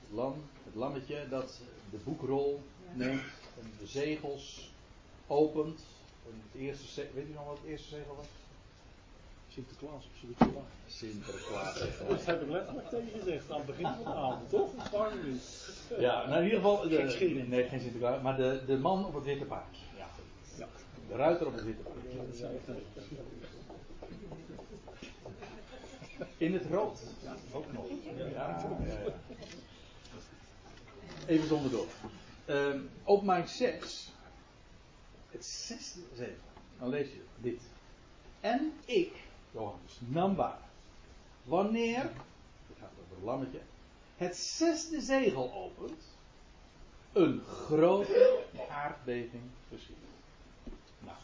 Het 0.00 0.10
lam, 0.10 0.34
het 0.64 0.74
lammetje 0.74 1.26
dat 1.28 1.60
de 1.90 1.96
boekrol 2.04 2.62
neemt 2.92 3.22
en 3.60 3.72
de 3.78 3.86
zegels 3.86 4.70
opent. 5.26 5.80
En 6.26 6.42
het 6.50 6.60
eerste, 6.62 7.06
weet 7.14 7.28
u 7.28 7.32
nog 7.32 7.46
wat 7.46 7.58
het 7.62 7.70
eerste 7.70 7.88
zegel 7.88 8.16
was? 8.16 8.26
Sinterklaas 9.48 10.08
op 10.22 10.52
paard. 10.52 10.66
Sinterklaas. 10.86 11.78
Dat 12.08 12.24
heb 12.24 12.42
ik 12.42 12.48
letterlijk 12.48 12.88
tegen 12.88 13.20
gezegd 13.20 13.50
aan 13.50 13.56
het 13.56 13.66
begin 13.66 13.86
van 13.86 14.04
de 14.04 14.18
avond, 14.18 14.50
toch? 14.50 14.70
Ja, 15.98 16.26
nou 16.26 16.38
in 16.38 16.44
ieder 16.44 16.58
geval. 16.58 16.88
De, 16.88 17.44
nee, 17.48 17.68
geen 17.68 17.80
Sinterklaas. 17.80 18.22
Maar 18.22 18.36
de, 18.36 18.60
de 18.66 18.78
man 18.78 19.06
op 19.06 19.14
het 19.14 19.24
witte 19.24 19.44
paard. 19.44 19.76
Ja. 19.96 20.08
Ja. 20.58 20.68
De 21.08 21.14
ruiter 21.14 21.46
op 21.46 21.52
het 21.52 21.64
witte 21.64 21.82
paard. 21.82 21.96
Ja, 22.12 22.24
dat 22.26 22.36
zei 22.36 22.54
ik 22.54 22.66
net. 22.66 22.78
In 26.36 26.52
het 26.52 26.66
rood. 26.70 27.02
Ja, 27.22 27.34
ook 27.52 27.72
nog. 27.72 27.86
Ja. 28.28 28.62
Even 31.26 31.48
zonder 31.48 31.70
door. 31.70 31.86
Ehm 32.44 32.80
openbaring 33.04 33.48
6. 33.48 34.12
Het 35.30 35.44
zesde 35.44 36.00
zegel. 36.14 36.34
Dan 36.78 36.88
lees 36.88 37.08
je 37.08 37.24
dit. 37.38 37.62
En 38.40 38.72
ik, 38.84 39.12
Johannes, 39.50 39.98
nam 39.98 40.34
waar. 40.34 40.58
Wanneer, 41.42 42.02
het 42.02 42.76
gaat 42.80 42.90
over 43.02 43.16
een 43.18 43.24
lammetje, 43.24 43.60
het 44.16 44.36
zesde 44.36 45.00
zegel 45.00 45.52
opent, 45.52 46.02
een 47.12 47.42
grote 47.44 48.44
aardbeving 48.70 49.42
geschiet. 49.68 49.96
Nou. 50.98 51.18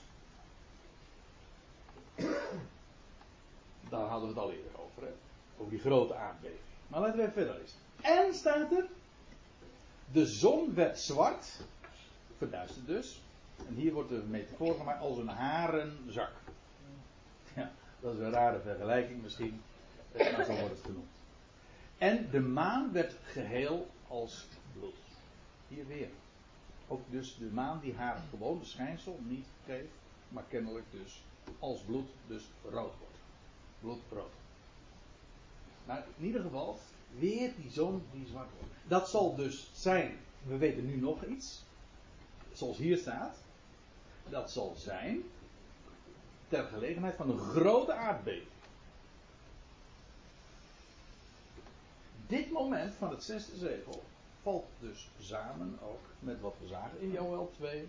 Daar 3.93 4.09
hadden 4.09 4.29
we 4.29 4.35
het 4.35 4.45
al 4.45 4.53
eerder 4.53 4.81
over, 4.81 5.03
hè? 5.03 5.13
Over 5.59 5.71
die 5.71 5.81
grote 5.81 6.15
aardbeving. 6.15 6.61
Maar 6.89 7.01
laten 7.01 7.17
we 7.17 7.23
even 7.23 7.33
verder 7.33 7.55
lezen. 7.61 7.79
En 8.01 8.35
staat 8.35 8.73
er, 8.73 8.87
de 10.13 10.27
zon 10.27 10.75
werd 10.75 10.99
zwart, 10.99 11.61
verduisterd 12.37 12.87
dus. 12.87 13.23
En 13.69 13.75
hier 13.75 13.93
wordt 13.93 14.09
de 14.09 14.23
metafoor 14.29 14.75
gemaakt 14.75 15.01
als 15.01 15.19
een 15.19 15.29
harenzak. 15.29 16.33
Ja, 17.55 17.73
dat 18.01 18.15
is 18.15 18.19
een 18.19 18.31
rare 18.31 18.61
vergelijking 18.61 19.23
misschien, 19.23 19.63
eh, 20.13 20.37
maar 20.37 20.45
zo 20.45 20.53
wordt 20.53 20.75
het 20.75 20.85
genoemd. 20.85 21.11
En 21.99 22.31
de 22.31 22.41
maan 22.41 22.93
werd 22.93 23.15
geheel 23.23 23.87
als 24.09 24.47
bloed. 24.73 24.95
Hier 25.69 25.87
weer. 25.87 26.09
Ook 26.89 27.03
dus 27.11 27.37
de 27.39 27.51
maan 27.53 27.81
die 27.81 27.95
haar 27.95 28.23
gewone 28.31 28.65
schijnsel 28.65 29.19
niet 29.23 29.47
geeft, 29.65 29.95
maar 30.29 30.45
kennelijk 30.49 30.87
dus 30.91 31.23
als 31.59 31.81
bloed 31.81 32.09
dus 32.27 32.43
rood 32.63 32.93
wordt. 32.99 33.12
Bloedrood. 33.83 34.31
Maar 35.85 36.05
in 36.17 36.25
ieder 36.25 36.41
geval, 36.41 36.79
weer 37.19 37.53
die 37.57 37.71
zon 37.71 38.03
die 38.13 38.27
zwart 38.27 38.49
wordt. 38.59 38.75
Dat 38.89 39.09
zal 39.09 39.35
dus 39.37 39.71
zijn, 39.75 40.19
we 40.43 40.57
weten 40.57 40.87
nu 40.87 40.97
nog 40.97 41.25
iets, 41.25 41.63
zoals 42.53 42.77
hier 42.77 42.97
staat. 42.97 43.37
Dat 44.29 44.51
zal 44.51 44.75
zijn 44.77 45.23
ter 46.49 46.65
gelegenheid 46.65 47.17
van 47.17 47.31
een 47.31 47.39
grote 47.39 47.93
aardbeving. 47.93 48.51
Dit 52.27 52.51
moment 52.51 52.95
van 52.95 53.11
het 53.11 53.25
zesde 53.25 53.57
zegel 53.57 54.03
valt 54.43 54.67
dus 54.81 55.09
samen 55.21 55.79
ook 55.83 56.01
met 56.19 56.41
wat 56.41 56.55
we 56.61 56.67
zagen 56.67 57.01
in 57.01 57.11
Joel 57.11 57.51
2. 57.57 57.89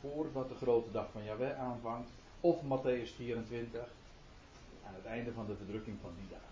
Voordat 0.00 0.48
de 0.48 0.54
grote 0.54 0.90
dag 0.90 1.10
van 1.12 1.24
Yahweh 1.24 1.58
aanvangt. 1.58 2.10
Of 2.40 2.62
Matthäus 2.62 3.10
24. 3.16 3.80
Aan 4.86 4.94
het 4.94 5.04
einde 5.04 5.32
van 5.32 5.46
de 5.46 5.56
verdrukking 5.56 5.96
van 6.00 6.10
die 6.18 6.28
dagen. 6.28 6.46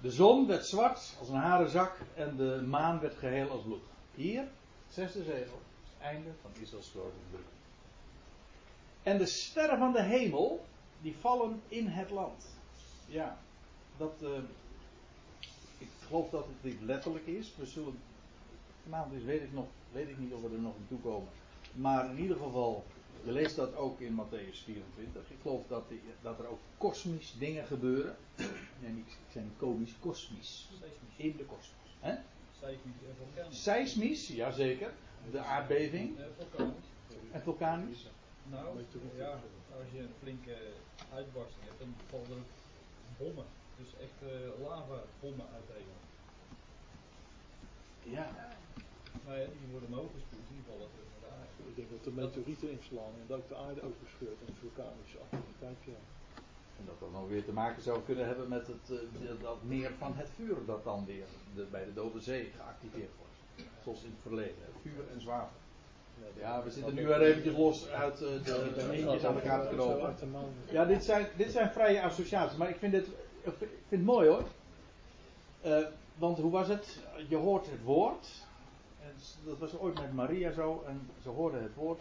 De 0.00 0.10
zon 0.10 0.46
werd 0.46 0.66
zwart 0.66 1.16
als 1.18 1.28
een 1.28 1.34
harenzak 1.34 1.98
en 2.14 2.36
de 2.36 2.62
maan 2.66 3.00
werd 3.00 3.14
geheel 3.14 3.50
als 3.50 3.62
bloed. 3.62 3.82
Hier, 4.14 4.48
zesde 4.88 5.22
zegel, 5.22 5.60
het 5.84 6.02
einde 6.02 6.30
van 6.40 6.50
Israëls 6.60 6.90
grote 6.90 7.16
verdrukking. 7.22 7.60
En 9.02 9.18
de 9.18 9.26
sterren 9.26 9.78
van 9.78 9.92
de 9.92 10.02
hemel, 10.02 10.64
die 11.00 11.16
vallen 11.20 11.60
in 11.68 11.86
het 11.86 12.10
land. 12.10 12.44
Ja, 13.06 13.38
dat. 13.96 14.12
Uh, 14.22 14.28
ik 15.78 15.88
geloof 16.06 16.30
dat 16.30 16.46
het 16.46 16.72
niet 16.72 16.80
letterlijk 16.80 17.26
is. 17.26 17.52
We 17.56 17.66
zullen. 17.66 17.98
Is, 19.10 19.22
weet 19.24 19.42
ik, 19.42 19.52
nog, 19.52 19.66
weet 19.92 20.08
ik 20.08 20.18
niet 20.18 20.32
of 20.32 20.40
we 20.40 20.48
er 20.48 20.60
nog 20.60 20.74
aan 20.74 20.86
toe 20.88 21.00
komen. 21.00 21.28
Maar 21.72 22.10
in 22.10 22.18
ieder 22.18 22.36
geval, 22.36 22.84
je 23.24 23.32
leest 23.32 23.56
dat 23.56 23.74
ook 23.74 24.00
in 24.00 24.20
Matthäus 24.20 24.64
24. 24.64 25.30
Ik 25.30 25.36
geloof 25.42 25.66
dat, 25.68 25.88
die, 25.88 26.02
dat 26.22 26.38
er 26.38 26.46
ook 26.46 26.60
kosmisch 26.78 27.34
dingen 27.38 27.66
gebeuren. 27.66 28.16
Nee, 28.82 28.92
niet, 28.92 29.06
ik 29.06 29.32
zei 29.32 29.44
niet 29.44 29.56
komisch, 29.58 29.94
kosmisch. 30.00 30.68
In 31.16 31.36
de 31.36 31.44
kosmos. 31.44 32.18
Seismisch 32.60 33.02
en 33.08 33.14
vulkanisch. 33.16 33.62
Seismisch, 33.62 34.28
jazeker. 34.28 34.92
De 35.30 35.38
aardbeving. 35.38 36.16
Vulkanisch. 36.38 36.90
En 37.30 37.42
vulkanisch. 37.42 38.06
Nou, 38.50 38.66
ja, 39.16 39.30
als 39.78 39.90
je 39.92 39.98
een 39.98 40.14
flinke 40.20 40.56
uitbarsting 41.14 41.64
hebt, 41.64 41.78
dan 41.78 41.94
vallen 42.06 42.38
er 42.38 42.44
bommen. 43.18 43.44
Dus 43.78 43.88
echt 44.00 44.32
eh 44.32 44.62
lava 44.62 45.02
bommen 45.20 45.46
uit 45.54 45.66
de 45.66 45.72
hemel. 45.72 46.00
Ja. 48.16 48.54
Maar 49.24 49.38
ja, 49.38 49.46
die 49.46 49.70
worden 49.70 49.88
omhoog 49.88 50.10
gespuugd, 50.12 50.48
die 50.48 50.62
vallen 50.68 50.88
terug. 50.90 51.12
Ik 51.68 51.76
denk 51.76 51.90
dat 51.90 52.04
de 52.04 52.10
meteorieten 52.10 52.70
inslaan 52.70 53.12
en 53.20 53.26
dat 53.26 53.38
ook 53.38 53.48
de 53.48 53.56
aarde 53.56 53.82
overscheurt 53.82 54.40
en 54.46 54.54
vulkanische 54.60 55.18
activiteit. 55.18 55.78
Ja. 55.84 56.00
En 56.78 56.84
dat 56.86 57.00
dat 57.00 57.12
dan 57.12 57.28
weer 57.28 57.44
te 57.44 57.52
maken 57.52 57.82
zou 57.82 58.00
kunnen 58.02 58.26
hebben 58.26 58.48
met 58.48 58.66
het, 58.66 58.90
uh, 58.90 59.42
dat 59.42 59.62
meer 59.62 59.90
van 59.98 60.12
het 60.14 60.28
vuur 60.36 60.56
dat 60.66 60.84
dan 60.84 61.04
weer 61.06 61.26
de, 61.54 61.66
bij 61.70 61.84
de 61.84 61.92
Dode 61.92 62.20
Zee 62.20 62.52
geactiveerd 62.56 63.10
wordt. 63.18 63.70
Zoals 63.82 64.02
in 64.02 64.10
het 64.10 64.22
verleden. 64.22 64.64
Vuur 64.82 65.04
en 65.14 65.20
zwavel. 65.20 65.60
Ja, 66.38 66.62
we 66.62 66.70
zitten 66.70 66.94
nu 66.94 67.06
weer 67.06 67.20
eventjes 67.20 67.56
los 67.56 67.88
uit 67.88 68.20
uh, 68.20 68.28
de, 68.28 68.72
de 68.74 68.90
eentjes 68.90 69.24
aan 69.24 69.34
elkaar 69.34 69.68
te 69.68 69.74
knopen. 69.74 70.16
Ja, 70.70 70.84
dit 70.84 71.04
zijn, 71.04 71.26
dit 71.36 71.50
zijn 71.50 71.70
vrije 71.70 72.02
associaties, 72.02 72.56
maar 72.58 72.68
ik 72.68 72.76
vind, 72.76 72.92
dit, 72.92 73.06
ik 73.42 73.52
vind 73.58 73.70
het 73.88 74.04
mooi 74.04 74.28
hoor. 74.28 74.44
Uh, 75.64 75.86
want 76.14 76.38
hoe 76.38 76.50
was 76.50 76.68
het? 76.68 76.98
Je 77.28 77.36
hoort 77.36 77.70
het 77.70 77.82
woord. 77.82 78.41
Dat 79.44 79.58
was 79.58 79.78
ooit 79.78 80.00
met 80.00 80.12
Maria 80.12 80.52
zo. 80.52 80.84
En 80.86 81.10
ze 81.22 81.28
hoorde 81.28 81.58
het 81.58 81.74
woord. 81.74 82.00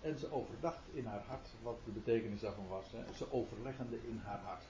En 0.00 0.18
ze 0.18 0.32
overdacht 0.32 0.82
in 0.92 1.06
haar 1.06 1.22
hart 1.26 1.48
wat 1.62 1.78
de 1.84 1.90
betekenis 1.90 2.40
daarvan 2.40 2.68
was. 2.68 2.84
Hè. 2.92 3.14
Ze 3.14 3.32
overleggende 3.32 3.96
in 3.96 4.20
haar 4.24 4.40
hart. 4.44 4.62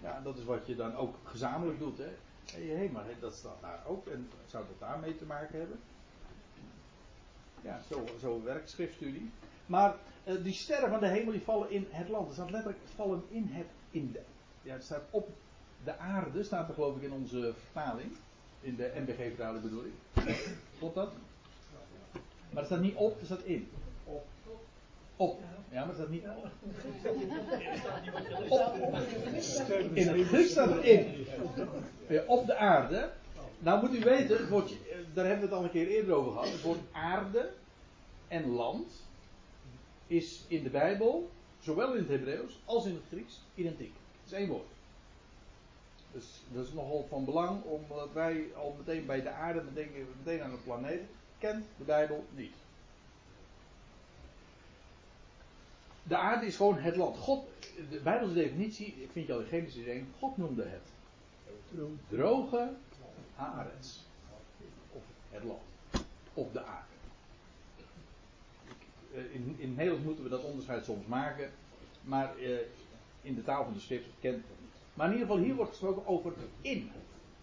Ja, 0.00 0.20
dat 0.20 0.38
is 0.38 0.44
wat 0.44 0.66
je 0.66 0.76
dan 0.76 0.94
ook 0.94 1.14
gezamenlijk 1.22 1.78
doet. 1.78 1.98
Hé, 1.98 2.76
hey, 2.76 2.90
maar 2.92 3.04
dat 3.20 3.34
staat 3.34 3.60
daar 3.60 3.82
ook. 3.86 4.06
En 4.06 4.30
zou 4.46 4.64
dat 4.66 4.88
daarmee 4.88 5.16
te 5.16 5.24
maken 5.24 5.58
hebben? 5.58 5.78
Ja, 7.60 7.80
zo, 7.90 8.04
zo 8.20 8.42
werkt 8.42 8.70
schriftstudie. 8.70 9.30
Maar 9.66 9.96
uh, 10.24 10.42
die 10.42 10.52
sterren 10.52 10.90
van 10.90 11.00
de 11.00 11.06
hemel 11.06 11.32
die 11.32 11.42
vallen 11.42 11.70
in 11.70 11.86
het 11.90 12.08
land. 12.08 12.28
Er 12.28 12.34
staat 12.34 12.50
letterlijk 12.50 12.82
vallen 12.94 13.22
in 13.28 13.48
het 13.50 13.66
in 13.90 14.12
de. 14.12 14.20
Ja, 14.62 14.72
het 14.72 14.84
staat 14.84 15.04
op 15.10 15.28
de 15.84 15.98
aarde, 15.98 16.42
staat 16.42 16.68
er 16.68 16.74
geloof 16.74 16.96
ik 16.96 17.02
in 17.02 17.12
onze 17.12 17.54
vertaling. 17.62 18.16
In 18.60 18.76
de 18.76 18.92
MBG-vertaling 18.96 19.62
bedoel 19.62 19.84
ik. 19.84 19.92
Klopt 20.78 20.94
dat? 20.94 21.12
Maar 22.50 22.62
er 22.62 22.66
staat 22.66 22.80
niet 22.80 22.94
op, 22.94 23.20
er 23.20 23.26
staat 23.26 23.42
in. 23.42 23.68
Op. 24.04 24.24
Op. 25.16 25.40
Ja, 25.70 25.84
maar 25.84 25.88
er 25.88 25.94
staat 25.94 26.08
niet 26.08 26.24
op. 26.24 26.50
In 29.94 30.08
het 30.08 30.26
Grieks 30.26 30.50
staat 30.50 30.70
er 30.70 30.84
in. 30.84 31.26
Op 32.26 32.46
de 32.46 32.56
aarde. 32.56 33.10
Nou 33.58 33.80
moet 33.80 33.94
u 33.94 34.00
weten, 34.00 34.38
eh, 34.38 34.48
daar 35.14 35.26
hebben 35.26 35.48
we 35.48 35.48
het 35.48 35.52
al 35.52 35.64
een 35.64 35.70
keer 35.70 35.86
eerder 35.86 36.14
over 36.14 36.32
gehad. 36.32 36.52
Het 36.52 36.62
woord 36.62 36.80
aarde 36.92 37.50
en 38.28 38.46
land 38.46 38.92
is 40.06 40.44
in 40.48 40.62
de 40.62 40.70
Bijbel, 40.70 41.30
zowel 41.60 41.92
in 41.92 41.98
het 41.98 42.08
Hebreeuws 42.08 42.58
als 42.64 42.86
in 42.86 42.94
het 42.94 43.02
Grieks, 43.10 43.40
identiek. 43.54 43.92
Het 44.22 44.32
is 44.32 44.38
één 44.38 44.48
woord. 44.48 44.66
Dus 46.12 46.42
dat 46.52 46.66
is 46.66 46.72
nogal 46.72 47.06
van 47.08 47.24
belang, 47.24 47.62
omdat 47.62 48.12
wij 48.12 48.44
al 48.56 48.74
meteen 48.78 49.06
bij 49.06 49.22
de 49.22 49.30
aarde 49.30 49.62
denken, 49.74 50.06
meteen 50.24 50.42
aan 50.42 50.50
de 50.50 50.56
planeet, 50.64 51.02
kent 51.38 51.64
de 51.78 51.84
Bijbel 51.84 52.24
niet. 52.34 52.54
De 56.02 56.16
aarde 56.16 56.46
is 56.46 56.56
gewoon 56.56 56.78
het 56.78 56.96
land. 56.96 57.16
God, 57.16 57.46
de 57.90 58.00
Bijbelse 58.02 58.34
definitie, 58.34 59.08
vind 59.12 59.26
je 59.26 59.32
al 59.32 59.40
in 59.40 59.46
Genesis 59.46 59.86
1, 59.86 60.08
God 60.18 60.36
noemde 60.36 60.62
het 60.62 60.94
droge 62.08 62.72
Haaretz. 63.34 63.98
Of 64.92 65.02
het 65.30 65.44
land. 65.44 65.60
Op 66.34 66.52
de 66.52 66.64
aarde. 66.64 66.94
Eh, 69.14 69.34
in, 69.34 69.56
in 69.58 69.74
Nederlands 69.74 70.04
moeten 70.04 70.24
we 70.24 70.30
dat 70.30 70.44
onderscheid 70.44 70.84
soms 70.84 71.06
maken. 71.06 71.50
Maar 72.02 72.36
eh, 72.36 72.58
in 73.22 73.34
de 73.34 73.42
taal 73.42 73.64
van 73.64 73.72
de 73.72 73.80
schrift 73.80 74.06
kent 74.20 74.34
het 74.36 74.60
niet. 74.60 74.70
Maar 74.94 75.06
in 75.06 75.12
ieder 75.12 75.28
geval 75.28 75.44
hier 75.44 75.54
wordt 75.54 75.70
gesproken 75.70 76.06
over 76.06 76.32
in. 76.60 76.90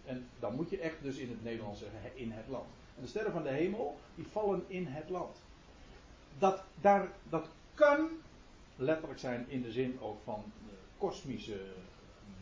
En 0.04 0.28
dan 0.38 0.54
moet 0.54 0.70
je 0.70 0.78
echt 0.78 1.02
dus 1.02 1.16
in 1.16 1.28
het 1.28 1.44
Nederlands 1.44 1.80
zeggen 1.80 2.16
in 2.16 2.30
het 2.30 2.48
land. 2.48 2.68
En 2.96 3.02
de 3.02 3.08
sterren 3.08 3.32
van 3.32 3.42
de 3.42 3.48
hemel, 3.48 3.98
die 4.14 4.26
vallen 4.30 4.64
in 4.66 4.86
het 4.86 5.08
land. 5.08 5.36
Dat, 6.38 6.62
daar, 6.80 7.08
dat 7.28 7.48
kan 7.74 8.08
letterlijk 8.76 9.20
zijn 9.20 9.44
in 9.48 9.62
de 9.62 9.72
zin 9.72 10.00
ook 10.00 10.18
van 10.24 10.44
kosmische 10.98 11.60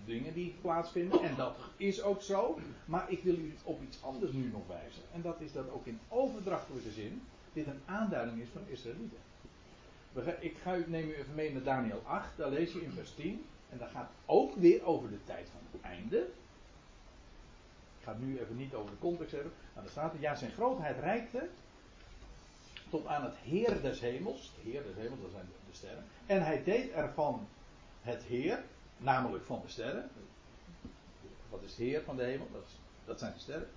dingen 0.05 0.35
die 0.35 0.55
plaatsvinden. 0.61 1.23
En 1.23 1.37
dat 1.37 1.57
is 1.77 2.03
ook 2.03 2.23
zo. 2.23 2.59
Maar 2.85 3.11
ik 3.11 3.23
wil 3.23 3.35
u 3.35 3.55
op 3.63 3.83
iets 3.83 4.03
anders 4.03 4.33
nu 4.33 4.51
nog 4.53 4.67
wijzen. 4.67 5.03
En 5.13 5.23
dat 5.23 5.41
is 5.41 5.53
dat 5.53 5.71
ook 5.71 5.87
in 5.87 5.99
overdrachtelijke 6.09 6.91
zin 6.91 7.23
dit 7.53 7.67
een 7.67 7.81
aanduiding 7.85 8.41
is 8.41 8.49
van 8.53 8.63
Israëlieten. 8.67 9.19
Ik 10.41 10.57
ga 10.63 10.77
u, 10.77 10.85
neem 10.87 11.09
u 11.09 11.15
even 11.15 11.35
mee 11.35 11.53
naar 11.53 11.63
Daniel 11.63 12.03
8. 12.05 12.37
Daar 12.37 12.51
lees 12.51 12.73
je 12.73 12.83
in 12.85 12.91
vers 12.91 13.15
10. 13.15 13.45
En 13.71 13.79
dat 13.79 13.89
gaat 13.89 14.11
ook 14.27 14.55
weer 14.55 14.85
over 14.85 15.11
de 15.11 15.25
tijd 15.25 15.49
van 15.51 15.61
het 15.71 15.81
einde. 15.81 16.29
Ga 18.03 18.17
nu 18.19 18.39
even 18.39 18.57
niet 18.57 18.75
over 18.75 18.91
de 18.91 18.99
context 18.99 19.33
hebben. 19.33 19.53
Maar 19.75 19.85
er 19.85 19.91
staat 19.91 20.15
er, 20.15 20.21
ja, 20.21 20.35
zijn 20.35 20.53
grootheid 20.53 20.99
reikte 20.99 21.49
tot 22.91 23.07
aan 23.07 23.25
het 23.25 23.35
Heer 23.37 23.83
des 23.83 24.01
hemels. 24.01 24.53
De 24.55 24.71
Heer 24.71 24.83
des 24.83 24.95
hemels, 24.95 25.21
dat 25.21 25.31
zijn 25.31 25.47
de 25.71 25.77
sterren. 25.77 26.05
En 26.27 26.45
hij 26.45 26.65
deed 26.65 26.91
ervan 26.91 27.49
het 28.03 28.23
Heer, 28.23 28.63
namelijk 28.97 29.45
van 29.45 29.61
de 29.65 29.71
sterren. 29.71 30.11
Wat 31.51 31.63
is 31.63 31.71
het 31.71 31.79
Heer 31.79 32.03
van 32.03 32.17
de 32.17 32.23
hemel? 32.23 32.49
Dat, 33.05 33.19
zijn 33.19 33.33
de 33.33 33.39
sterren. 33.39 33.69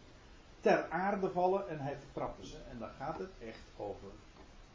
Ter 0.61 0.89
aarde 0.89 1.29
vallen 1.29 1.69
en 1.69 1.79
hij 1.79 1.97
vertrapte 1.97 2.47
ze. 2.47 2.57
En 2.69 2.79
dan 2.79 2.89
gaat 2.97 3.19
het 3.19 3.29
echt 3.39 3.63
over, 3.77 4.09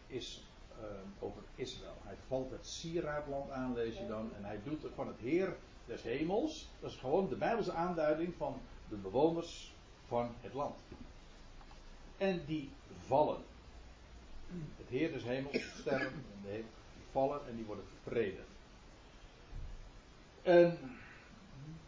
is, 0.07 0.47
uh, 0.79 0.85
over 1.19 1.43
Israël. 1.55 1.97
Hij 2.03 2.17
valt 2.29 2.51
het 2.51 2.67
sieraadland 2.67 3.51
aan, 3.51 3.75
lees 3.75 3.99
je 3.99 4.07
dan. 4.07 4.31
En 4.37 4.45
hij 4.45 4.61
doet 4.65 4.83
het 4.83 4.93
van 4.95 5.07
het 5.07 5.19
Heer 5.19 5.57
des 5.87 6.03
hemels. 6.03 6.71
Dat 6.81 6.91
is 6.91 6.97
gewoon 6.97 7.29
de 7.29 7.37
Bijbelse 7.37 7.73
aanduiding 7.73 8.35
van 8.37 8.61
de 8.91 8.97
bewoners 8.97 9.75
van 10.07 10.31
het 10.41 10.55
land. 10.55 10.77
En 12.17 12.43
die 12.47 12.71
vallen. 13.07 13.43
Het 14.77 14.89
Heer 14.89 15.13
des 15.13 15.23
hemels, 15.23 15.79
sterren, 15.79 16.13
en 16.13 16.41
de 16.43 16.53
die 16.53 17.05
vallen 17.11 17.47
en 17.49 17.57
die 17.57 17.65
worden 17.65 17.85
vervreden. 18.03 18.45
En 20.43 20.79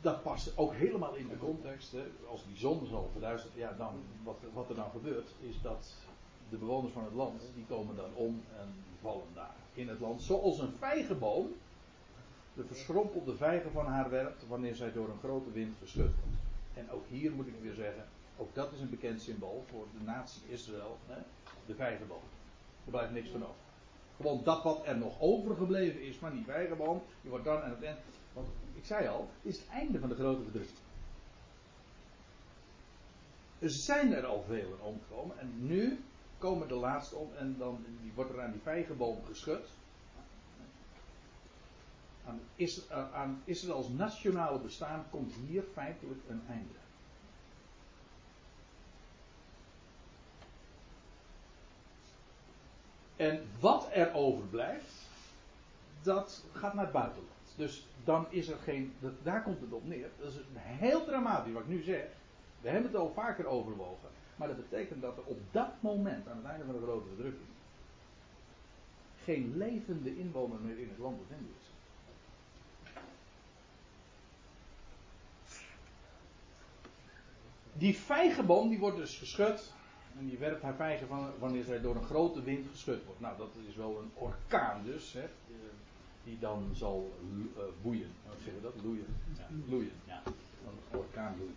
dat 0.01 0.23
past 0.23 0.59
ook 0.59 0.75
helemaal 0.75 1.15
in 1.15 1.29
de 1.29 1.39
context. 1.39 1.93
Hè. 1.93 2.03
Als 2.29 2.45
die 2.47 2.57
zon 2.57 2.87
zal 2.87 3.09
verduisteren, 3.13 3.59
ja, 3.59 3.73
dan, 3.73 3.95
wat, 4.23 4.37
wat 4.53 4.69
er 4.69 4.75
dan 4.75 4.91
gebeurt, 4.91 5.29
is 5.41 5.61
dat 5.63 5.95
de 6.51 6.57
bewoners 6.57 6.93
van 6.93 7.05
het 7.05 7.15
land, 7.15 7.43
die 7.55 7.65
komen 7.69 7.97
dan 7.97 8.15
om 8.15 8.43
en 8.59 8.75
vallen 9.01 9.27
daar 9.35 9.55
in 9.75 9.89
het 9.89 10.01
land. 10.01 10.23
Zoals 10.23 10.59
een 10.59 10.73
vijgenboom 10.79 11.53
de 12.55 12.65
verschrompelde 12.65 13.37
vijgen 13.37 13.73
van 13.73 13.87
haar 13.87 14.11
werpt 14.11 14.47
wanneer 14.49 14.75
zij 14.75 14.93
door 14.93 15.09
een 15.09 15.19
grote 15.19 15.51
wind 15.51 15.77
geschud 15.81 16.13
wordt. 16.25 16.42
En 16.75 16.91
ook 16.91 17.05
hier 17.09 17.33
moet 17.33 17.47
ik 17.47 17.55
weer 17.61 17.75
zeggen, 17.75 18.05
ook 18.37 18.55
dat 18.55 18.73
is 18.73 18.81
een 18.81 18.91
bekend 18.91 19.23
symbool 19.23 19.65
voor 19.71 19.87
de 19.99 20.05
natie 20.05 20.43
Israël, 20.49 20.99
hè, 21.07 21.23
de 21.67 21.75
vijgenboom. 21.75 22.23
Er 22.85 22.91
blijft 22.91 23.13
niks 23.13 23.31
van 23.31 23.43
over. 23.43 23.55
Gewoon 24.17 24.45
dat 24.45 24.63
wat 24.63 24.87
er 24.87 24.99
nog 24.99 25.21
overgebleven 25.21 26.03
is 26.03 26.17
van 26.17 26.33
die 26.33 26.45
vijgenboom, 26.45 27.03
die 27.21 27.31
wordt 27.31 27.45
dan 27.45 27.63
aan 27.63 27.71
het 27.71 27.83
eind. 27.83 27.99
Want 28.33 28.49
ik 28.75 28.85
zei 28.85 29.09
al, 29.09 29.29
is 29.43 29.59
het 29.59 29.69
einde 29.69 29.99
van 29.99 30.09
de 30.09 30.15
grote 30.15 30.43
verdrukking. 30.43 30.79
Er 33.59 33.71
zijn 33.71 34.13
er 34.13 34.27
al 34.27 34.43
velen 34.43 34.81
omgekomen 34.81 35.39
en 35.39 35.67
nu 35.67 35.99
komen 36.39 36.69
de 36.69 36.75
laatste 36.75 37.17
om 37.17 37.31
en 37.35 37.57
dan 37.59 37.85
die 38.03 38.13
wordt 38.15 38.31
er 38.31 38.43
aan 38.43 38.53
die 38.53 38.61
vijgenboom 38.61 39.25
geschud. 39.25 39.69
Aan, 42.27 42.41
is, 42.57 42.89
uh, 42.91 43.15
aan 43.15 43.43
Israëls 43.45 43.89
nationale 43.89 44.59
bestaan 44.59 45.05
komt 45.11 45.33
hier 45.47 45.65
feitelijk 45.73 46.21
een 46.29 46.43
einde. 46.49 46.81
En 53.17 53.43
wat 53.61 53.89
er 53.93 54.15
overblijft, 54.15 55.09
dat 56.03 56.45
gaat 56.53 56.75
naar 56.75 56.85
het 56.85 56.93
buitenland. 56.93 57.31
Dus 57.57 57.87
dan 58.05 58.27
is 58.31 58.49
er 58.49 58.59
geen. 58.59 58.95
Daar 59.23 59.43
komt 59.43 59.61
het 59.61 59.73
op 59.73 59.87
neer. 59.87 60.09
Dat 60.19 60.33
is 60.33 60.39
heel 60.57 61.05
dramatisch 61.05 61.53
wat 61.53 61.63
ik 61.63 61.69
nu 61.69 61.83
zeg. 61.83 62.07
We 62.61 62.69
hebben 62.69 62.91
het 62.91 63.01
al 63.01 63.13
vaker 63.15 63.47
overwogen. 63.47 64.09
Maar 64.37 64.49
dat 64.49 64.57
betekent 64.57 65.03
dat 65.03 65.17
er 65.17 65.25
op 65.25 65.39
dat 65.51 65.71
moment, 65.81 66.29
aan 66.29 66.37
het 66.37 66.47
einde 66.47 66.65
van 66.65 66.75
de 66.75 66.83
grote 66.83 67.07
verdrukking, 67.07 67.49
geen 69.25 69.57
levende 69.57 70.19
inwoner 70.19 70.61
meer 70.61 70.79
in 70.79 70.89
het 70.89 70.99
land 70.99 71.21
is. 71.31 71.71
Die 77.83 77.97
vijgenboom 77.97 78.69
die 78.69 78.79
wordt 78.79 78.97
dus 78.97 79.19
geschud. 79.19 79.73
En 80.19 80.29
die 80.29 80.39
werpt 80.39 80.63
haar 80.63 80.75
vijgen 80.75 81.09
wanneer 81.39 81.65
zij 81.65 81.81
door 81.81 81.97
een 81.97 82.05
grote 82.05 82.43
wind 82.43 82.67
geschud 82.71 83.05
wordt. 83.05 83.21
Nou, 83.21 83.37
dat 83.39 83.51
is 83.69 83.77
wel 83.77 83.99
een 83.99 84.11
orkaan 84.15 84.85
dus. 84.85 85.13
Hè 85.13 85.29
die 86.25 86.39
dan 86.39 86.71
zal 86.75 87.13
uh, 87.57 87.63
boeien. 87.83 88.11
Wat 88.29 88.37
zeggen 88.45 88.63
we 88.63 88.71
dat? 88.73 88.85
Loeien. 88.85 89.07
Ja, 89.39 89.47
loeien, 89.69 89.93
ja. 90.05 90.23
Een 90.67 90.99
orkaan 90.99 91.35
loeien. 91.39 91.57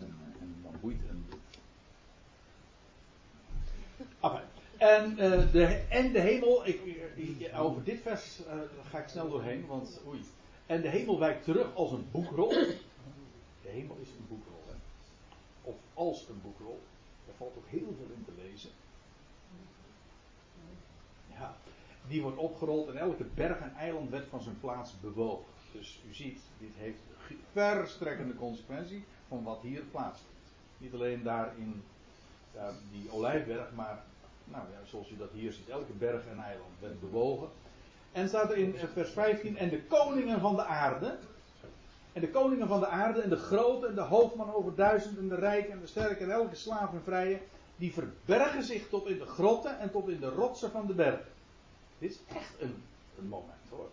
En, 0.00 0.14
en 0.40 0.56
dan 0.62 0.72
boeit 0.80 1.00
een. 1.08 1.26
En, 4.76 5.10
uh, 5.10 5.52
de, 5.52 5.64
en 5.88 6.12
de 6.12 6.20
hemel, 6.20 6.66
ik, 6.66 6.80
over 7.56 7.84
dit 7.84 8.00
vers 8.00 8.40
ga 8.90 8.98
ik 8.98 9.08
snel 9.08 9.28
doorheen, 9.28 9.66
want 9.66 10.00
oei. 10.06 10.20
En 10.66 10.82
de 10.82 10.88
hemel 10.88 11.18
wijkt 11.18 11.44
terug 11.44 11.74
als 11.74 11.92
een 11.92 12.06
boekrol. 12.10 12.52
De 13.68 13.74
hemel 13.74 13.96
is 14.00 14.08
een 14.08 14.26
boekrol. 14.28 14.62
Of 15.62 15.74
als 15.94 16.28
een 16.28 16.40
boekrol. 16.42 16.80
Daar 17.26 17.34
valt 17.36 17.56
ook 17.56 17.68
heel 17.68 17.94
veel 17.96 18.14
in 18.14 18.24
te 18.24 18.32
lezen. 18.42 18.70
Ja, 21.32 21.56
die 22.06 22.22
wordt 22.22 22.36
opgerold 22.36 22.88
en 22.88 22.96
elke 22.96 23.24
berg 23.24 23.58
en 23.58 23.74
eiland 23.74 24.10
werd 24.10 24.28
van 24.28 24.42
zijn 24.42 24.60
plaats 24.60 25.00
bewogen. 25.00 25.52
Dus 25.72 26.00
u 26.08 26.14
ziet, 26.14 26.40
dit 26.58 26.70
heeft 26.76 26.98
verstrekkende 27.52 28.34
consequentie 28.34 29.04
van 29.28 29.42
wat 29.42 29.60
hier 29.62 29.82
plaatsvindt. 29.82 30.48
Niet 30.78 30.94
alleen 30.94 31.22
daar 31.22 31.52
in 31.58 31.82
die 32.90 33.12
olijfberg, 33.12 33.72
maar 33.74 34.04
Nou 34.44 34.64
ja, 34.70 34.84
zoals 34.84 35.10
u 35.10 35.16
dat 35.16 35.30
hier 35.32 35.52
ziet, 35.52 35.68
elke 35.68 35.92
berg 35.92 36.26
en 36.26 36.38
eiland 36.38 36.80
werd 36.80 37.00
bewogen. 37.00 37.48
En 38.12 38.28
staat 38.28 38.50
er 38.50 38.56
in 38.56 38.74
vers 38.92 39.10
15, 39.10 39.56
en 39.56 39.68
de 39.68 39.82
koningen 39.82 40.40
van 40.40 40.56
de 40.56 40.64
aarde. 40.64 41.18
En 42.18 42.24
de 42.24 42.30
koningen 42.30 42.68
van 42.68 42.80
de 42.80 42.86
aarde, 42.86 43.20
en 43.20 43.28
de 43.28 43.36
grote, 43.36 43.86
en 43.86 43.94
de 43.94 44.00
hoofdman 44.00 44.52
over 44.54 44.74
duizend, 44.74 45.18
en 45.18 45.28
de 45.28 45.34
rijke, 45.34 45.70
en 45.70 45.80
de 45.80 45.86
sterke, 45.86 46.24
en 46.24 46.30
elke 46.30 46.54
slaaf 46.54 46.92
en 46.92 47.02
vrije. 47.02 47.40
Die 47.76 47.92
verbergen 47.92 48.62
zich 48.62 48.88
tot 48.88 49.06
in 49.06 49.18
de 49.18 49.26
grotten 49.26 49.78
en 49.78 49.90
tot 49.90 50.08
in 50.08 50.20
de 50.20 50.28
rotsen 50.28 50.70
van 50.70 50.86
de 50.86 50.94
bergen. 50.94 51.32
Dit 51.98 52.10
is 52.10 52.18
echt 52.36 52.54
een, 52.60 52.82
een 53.18 53.28
moment 53.28 53.68
hoor. 53.70 53.88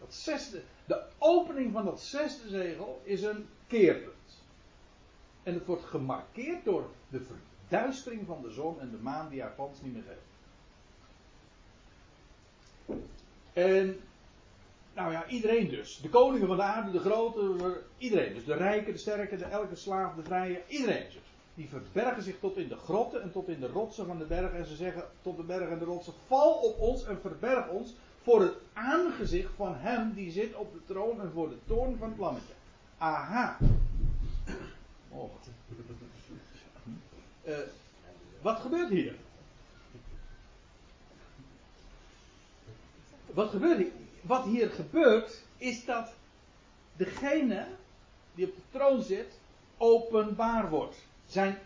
Dat 0.00 0.14
zesde, 0.14 0.62
de 0.84 1.02
opening 1.18 1.72
van 1.72 1.84
dat 1.84 2.00
zesde 2.00 2.48
zegel 2.48 3.00
is 3.04 3.22
een 3.22 3.48
keerpunt. 3.66 4.42
En 5.42 5.54
het 5.54 5.66
wordt 5.66 5.84
gemarkeerd 5.84 6.64
door 6.64 6.88
de 7.08 7.20
verduistering 7.20 8.26
van 8.26 8.42
de 8.42 8.50
zon 8.50 8.80
en 8.80 8.90
de 8.90 8.98
maan 8.98 9.28
die 9.28 9.42
haar 9.42 9.52
glans 9.54 9.82
niet 9.82 9.92
meer 9.92 10.04
geeft. 10.06 10.30
En, 13.52 14.00
nou 14.94 15.12
ja, 15.12 15.26
iedereen 15.26 15.68
dus. 15.68 15.98
De 16.02 16.08
koningen 16.08 16.46
van 16.46 16.56
de 16.56 16.62
aarde, 16.62 16.90
de 16.90 16.98
grote, 16.98 17.80
iedereen. 17.98 18.34
Dus 18.34 18.44
de 18.44 18.54
rijken, 18.54 18.92
de 18.92 18.98
sterke, 18.98 19.36
de 19.36 19.44
elke 19.44 19.76
slaaf, 19.76 20.14
de 20.14 20.22
vrije, 20.22 20.62
iedereen 20.68 21.04
dus. 21.04 21.20
Die 21.54 21.68
verbergen 21.68 22.22
zich 22.22 22.38
tot 22.40 22.56
in 22.56 22.68
de 22.68 22.76
grotten 22.76 23.22
en 23.22 23.32
tot 23.32 23.48
in 23.48 23.60
de 23.60 23.66
rotsen 23.66 24.06
van 24.06 24.18
de 24.18 24.24
bergen. 24.24 24.58
En 24.58 24.66
ze 24.66 24.76
zeggen 24.76 25.04
tot 25.22 25.36
de 25.36 25.42
bergen 25.42 25.70
en 25.70 25.78
de 25.78 25.84
rotsen: 25.84 26.12
Val 26.26 26.52
op 26.52 26.80
ons 26.80 27.04
en 27.04 27.20
verberg 27.20 27.68
ons 27.68 27.94
voor 28.22 28.40
het 28.40 28.54
aangezicht 28.72 29.50
van 29.56 29.74
hem 29.76 30.12
die 30.14 30.30
zit 30.30 30.54
op 30.54 30.72
de 30.72 30.80
troon 30.86 31.20
en 31.20 31.30
voor 31.32 31.48
de 31.48 31.58
toorn 31.66 31.96
van 31.98 32.08
het 32.08 32.18
lammetje. 32.18 32.52
Aha. 32.98 33.58
Oh. 35.08 35.30
Uh, 37.44 37.56
wat 38.40 38.60
gebeurt 38.60 38.88
hier? 38.88 39.14
Wat 43.26 43.50
gebeurt 43.50 43.78
hier? 43.78 43.92
Wat 44.22 44.44
hier 44.44 44.70
gebeurt 44.70 45.42
is 45.56 45.84
dat 45.84 46.14
degene 46.96 47.66
die 48.34 48.46
op 48.46 48.54
de 48.54 48.62
troon 48.70 49.02
zit 49.02 49.40
openbaar 49.76 50.70
wordt. 50.70 50.96
Zijn 51.26 51.58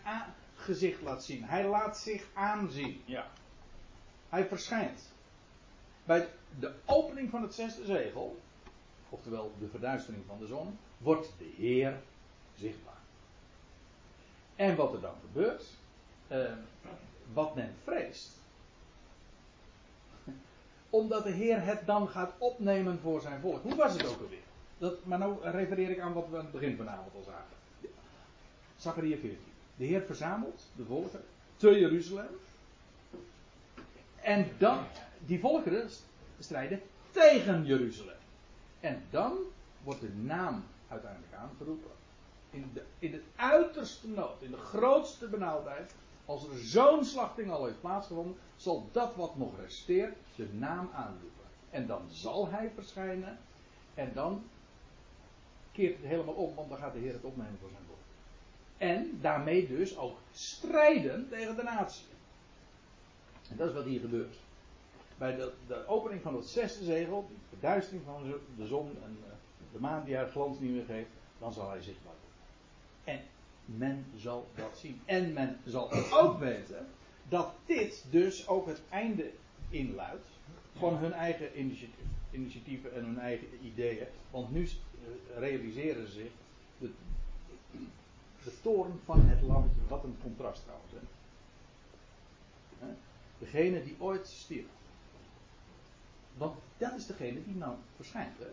gezicht 0.55 1.01
laat 1.01 1.23
zien. 1.23 1.43
Hij 1.43 1.67
laat 1.67 1.97
zich 1.97 2.27
aanzien. 2.33 3.01
Ja. 3.05 3.27
Hij 4.29 4.45
verschijnt. 4.45 5.11
Bij 6.05 6.27
de 6.59 6.73
opening 6.85 7.29
van 7.29 7.41
het 7.41 7.53
zesde 7.53 7.85
zegel, 7.85 8.39
oftewel 9.09 9.53
de 9.59 9.67
verduistering 9.67 10.23
van 10.27 10.39
de 10.39 10.47
zon, 10.47 10.77
wordt 10.97 11.33
de 11.37 11.53
Heer 11.57 12.01
zichtbaar. 12.55 13.01
En 14.55 14.75
wat 14.75 14.93
er 14.93 15.01
dan 15.01 15.15
gebeurt, 15.21 15.63
uh, 16.31 16.51
wat 17.33 17.55
men 17.55 17.75
vreest. 17.83 18.36
Omdat 20.89 21.23
de 21.23 21.31
Heer 21.31 21.65
het 21.65 21.85
dan 21.85 22.07
gaat 22.07 22.31
opnemen 22.37 22.99
voor 22.99 23.21
zijn 23.21 23.41
volk. 23.41 23.63
Hoe 23.63 23.75
was 23.75 23.93
het 23.93 24.07
ook 24.07 24.21
alweer? 24.21 24.39
Dat, 24.77 25.05
maar 25.05 25.19
nu 25.19 25.33
refereer 25.41 25.89
ik 25.89 25.99
aan 25.99 26.13
wat 26.13 26.27
we 26.29 26.37
aan 26.37 26.43
het 26.43 26.51
begin 26.51 26.77
vanavond 26.77 27.15
al 27.15 27.23
zagen. 27.25 27.55
Zachariah 28.75 29.19
14. 29.19 29.39
De 29.75 29.85
Heer 29.85 30.01
verzamelt 30.01 30.71
de 30.75 30.85
volken 30.85 31.23
te 31.55 31.79
Jeruzalem. 31.79 32.39
En 34.21 34.49
dan, 34.57 34.79
die 35.25 35.39
volkeren 35.39 35.89
strijden 36.39 36.81
tegen 37.11 37.65
Jeruzalem. 37.65 38.15
En 38.79 39.03
dan 39.09 39.37
wordt 39.83 40.01
de 40.01 40.13
naam 40.13 40.63
uiteindelijk 40.87 41.33
aangeroepen. 41.33 41.91
In 42.49 42.71
de, 42.73 42.83
in 42.99 43.11
de 43.11 43.21
uiterste 43.35 44.07
nood, 44.07 44.41
in 44.41 44.51
de 44.51 44.57
grootste 44.57 45.27
benauwdheid. 45.27 45.93
Als 46.27 46.47
er 46.47 46.57
zo'n 46.57 47.05
slachting 47.05 47.51
al 47.51 47.65
heeft 47.65 47.81
plaatsgevonden, 47.81 48.35
zal 48.55 48.89
dat 48.91 49.15
wat 49.15 49.37
nog 49.37 49.59
resteert 49.59 50.15
de 50.35 50.47
naam 50.53 50.89
aanroepen. 50.93 51.45
En 51.69 51.87
dan 51.87 52.01
zal 52.09 52.47
hij 52.47 52.71
verschijnen. 52.75 53.37
En 53.93 54.11
dan 54.13 54.43
keert 55.71 55.97
het 55.97 56.05
helemaal 56.05 56.33
om, 56.33 56.55
want 56.55 56.69
dan 56.69 56.77
gaat 56.77 56.93
de 56.93 56.99
Heer 56.99 57.13
het 57.13 57.23
opnemen 57.23 57.57
voor 57.59 57.69
zijn 57.69 57.83
volk. 57.87 57.97
En 58.77 59.19
daarmee 59.21 59.67
dus 59.67 59.97
ook 59.97 60.17
strijden 60.31 61.29
tegen 61.29 61.55
de 61.55 61.63
natie. 61.63 62.05
En 63.49 63.57
dat 63.57 63.67
is 63.67 63.73
wat 63.73 63.85
hier 63.85 63.99
gebeurt. 63.99 64.35
Bij 65.17 65.35
de, 65.35 65.53
de 65.67 65.87
opening 65.87 66.21
van 66.21 66.35
het 66.35 66.45
zesde 66.45 66.83
zegel, 66.83 67.29
de 67.29 67.45
verduistering 67.49 68.03
van 68.05 68.33
de 68.57 68.67
zon 68.67 68.89
en 69.03 69.17
eh, 69.23 69.31
de 69.71 69.79
maan 69.79 70.03
die 70.03 70.15
haar 70.15 70.29
glans 70.29 70.59
niet 70.59 70.71
meer 70.71 70.85
geeft, 70.85 71.09
dan 71.39 71.53
zal 71.53 71.69
hij 71.69 71.81
zichtbaar 71.81 72.13
worden. 72.21 73.21
En 73.21 73.27
men 73.67 74.05
zal 74.15 74.47
dat 74.55 74.77
zien. 74.77 75.01
En 75.05 75.33
men 75.33 75.59
zal 75.65 75.91
ook 76.11 76.39
weten 76.39 76.87
dat 77.29 77.53
dit 77.65 78.05
dus 78.09 78.47
ook 78.47 78.67
het 78.67 78.81
einde 78.89 79.31
inluidt 79.69 80.25
van 80.77 80.97
hun 80.97 81.13
eigen 81.13 81.59
initiatieven 82.31 82.93
en 82.93 83.05
hun 83.05 83.19
eigen 83.19 83.47
ideeën. 83.65 84.07
Want 84.31 84.51
nu 84.51 84.63
eh, 84.63 84.69
realiseren 85.39 86.07
ze 86.07 86.13
zich 86.13 86.31
de, 86.77 86.91
de 88.43 88.61
toorn 88.61 88.99
van 89.05 89.21
het 89.21 89.41
lammetje. 89.41 89.81
Wat 89.87 90.03
een 90.03 90.17
contrast 90.21 90.63
trouwens. 90.63 90.91
Hè. 90.91 90.99
Degene 93.37 93.83
die 93.83 93.95
ooit 93.99 94.27
stierf. 94.27 94.65
Want 96.37 96.55
dat 96.77 96.93
is 96.93 97.05
degene 97.05 97.43
die 97.43 97.55
nou 97.55 97.75
verschijnt. 97.95 98.37
Hè? 98.37 98.47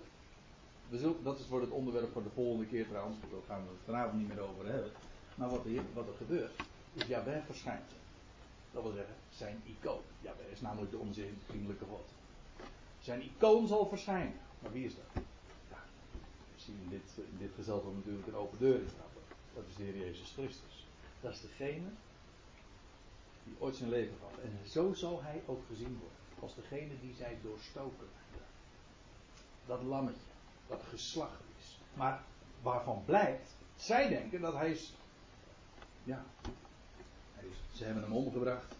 We 0.88 1.14
dat 1.22 1.38
is 1.38 1.46
voor 1.46 1.60
het 1.60 1.70
onderwerp 1.70 2.12
voor 2.12 2.22
de 2.22 2.30
volgende 2.34 2.66
keer 2.66 2.88
trouwens. 2.88 3.16
Daar 3.20 3.40
gaan 3.46 3.62
we 3.62 3.68
het 3.68 3.84
vanavond 3.84 4.18
niet 4.18 4.28
meer 4.28 4.40
over 4.40 4.66
hebben. 4.66 4.90
Maar 5.34 5.48
wat 5.48 5.64
er, 5.64 5.82
wat 5.94 6.06
er 6.06 6.14
gebeurt. 6.16 6.52
Is 6.94 7.06
Jabber 7.06 7.42
verschijnt. 7.46 7.90
Dat 8.72 8.82
wil 8.82 8.92
zeggen, 8.92 9.14
zijn 9.30 9.62
icoon. 9.64 10.02
Jabber 10.20 10.44
is 10.52 10.60
namelijk 10.60 10.90
de 10.90 10.98
onzindelijke 10.98 11.84
God. 11.84 12.08
Zijn 13.00 13.22
icoon 13.22 13.66
zal 13.66 13.88
verschijnen. 13.88 14.40
Maar 14.58 14.72
wie 14.72 14.84
is 14.84 14.94
dat? 14.94 15.22
Ja, 15.70 15.82
we 16.54 16.60
zien 16.60 16.78
in 16.82 16.88
dit, 16.88 17.24
in 17.38 17.50
gezelschap 17.54 17.94
natuurlijk 17.94 18.26
een 18.26 18.36
open 18.36 18.58
deur 18.58 18.80
instappen. 18.80 19.22
Dat 19.54 19.64
is 19.68 19.76
de 19.76 19.82
Heer 19.82 19.98
Jezus 19.98 20.32
Christus. 20.32 20.86
Dat 21.20 21.32
is 21.32 21.40
degene 21.40 21.88
die 23.44 23.54
ooit 23.58 23.76
zijn 23.76 23.90
leven 23.90 24.16
gaf. 24.20 24.38
En 24.44 24.68
zo 24.68 24.92
zal 24.92 25.22
hij 25.22 25.42
ook 25.46 25.62
gezien 25.68 25.98
worden. 25.98 26.18
Als 26.40 26.54
degene 26.54 27.00
die 27.00 27.14
zij 27.14 27.38
doorstoken. 27.42 28.06
Dat 29.66 29.82
lammetje. 29.82 30.33
Dat 30.68 30.82
geslacht 30.88 31.40
is. 31.58 31.78
Maar 31.94 32.22
waarvan 32.62 33.02
blijkt. 33.04 33.54
Zij 33.76 34.08
denken 34.08 34.40
dat 34.40 34.54
hij 34.54 34.70
is. 34.70 34.92
Ja. 36.04 36.24
Hij 37.34 37.44
is, 37.44 37.78
ze 37.78 37.84
hebben 37.84 38.02
hem 38.02 38.12
omgebracht. 38.12 38.74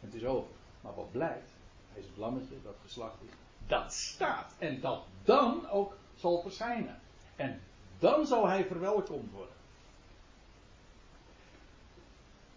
Het 0.00 0.14
is 0.14 0.24
over. 0.24 0.50
Maar 0.80 0.94
wat 0.94 1.12
blijkt. 1.12 1.50
Hij 1.92 2.00
is 2.00 2.06
het 2.06 2.16
lammetje 2.16 2.54
dat 2.62 2.76
geslacht 2.82 3.16
is. 3.22 3.32
Dat 3.66 3.92
staat. 3.92 4.52
En 4.58 4.80
dat 4.80 5.04
dan 5.24 5.68
ook 5.68 5.96
zal 6.16 6.40
verschijnen. 6.42 7.00
En 7.36 7.60
dan 7.98 8.26
zal 8.26 8.46
hij 8.46 8.64
verwelkomd 8.64 9.30
worden. 9.32 9.54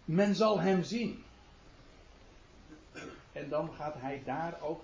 Men 0.04 0.34
zal 0.34 0.60
hem 0.60 0.82
zien. 0.82 1.24
En 3.32 3.48
dan 3.48 3.72
gaat 3.72 3.94
hij 3.94 4.22
daar 4.24 4.60
ook, 4.62 4.82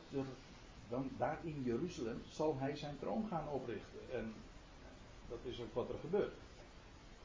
dan 0.88 1.10
daar 1.18 1.38
in 1.42 1.62
Jeruzalem, 1.62 2.22
zal 2.30 2.56
hij 2.58 2.76
zijn 2.76 2.98
troon 2.98 3.26
gaan 3.28 3.48
oprichten. 3.48 4.00
En 4.12 4.34
dat 5.28 5.38
is 5.42 5.60
ook 5.60 5.74
wat 5.74 5.88
er 5.88 5.98
gebeurt. 5.98 6.34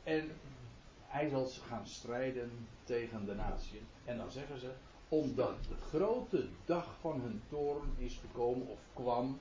En 0.04 0.32
hij 1.06 1.30
zal 1.30 1.48
gaan 1.68 1.88
strijden 1.88 2.52
tegen 2.84 3.26
de 3.26 3.36
natie. 3.36 3.82
En 4.06 4.18
dan 4.18 4.32
zeggen 4.32 4.60
ze, 4.60 4.72
omdat 5.10 5.64
de 5.64 5.76
grote 5.76 6.48
dag 6.66 6.96
van 7.00 7.22
hun 7.22 7.42
toorn 7.50 7.94
is 7.98 8.18
gekomen 8.18 8.68
of 8.68 8.80
kwam. 8.94 9.40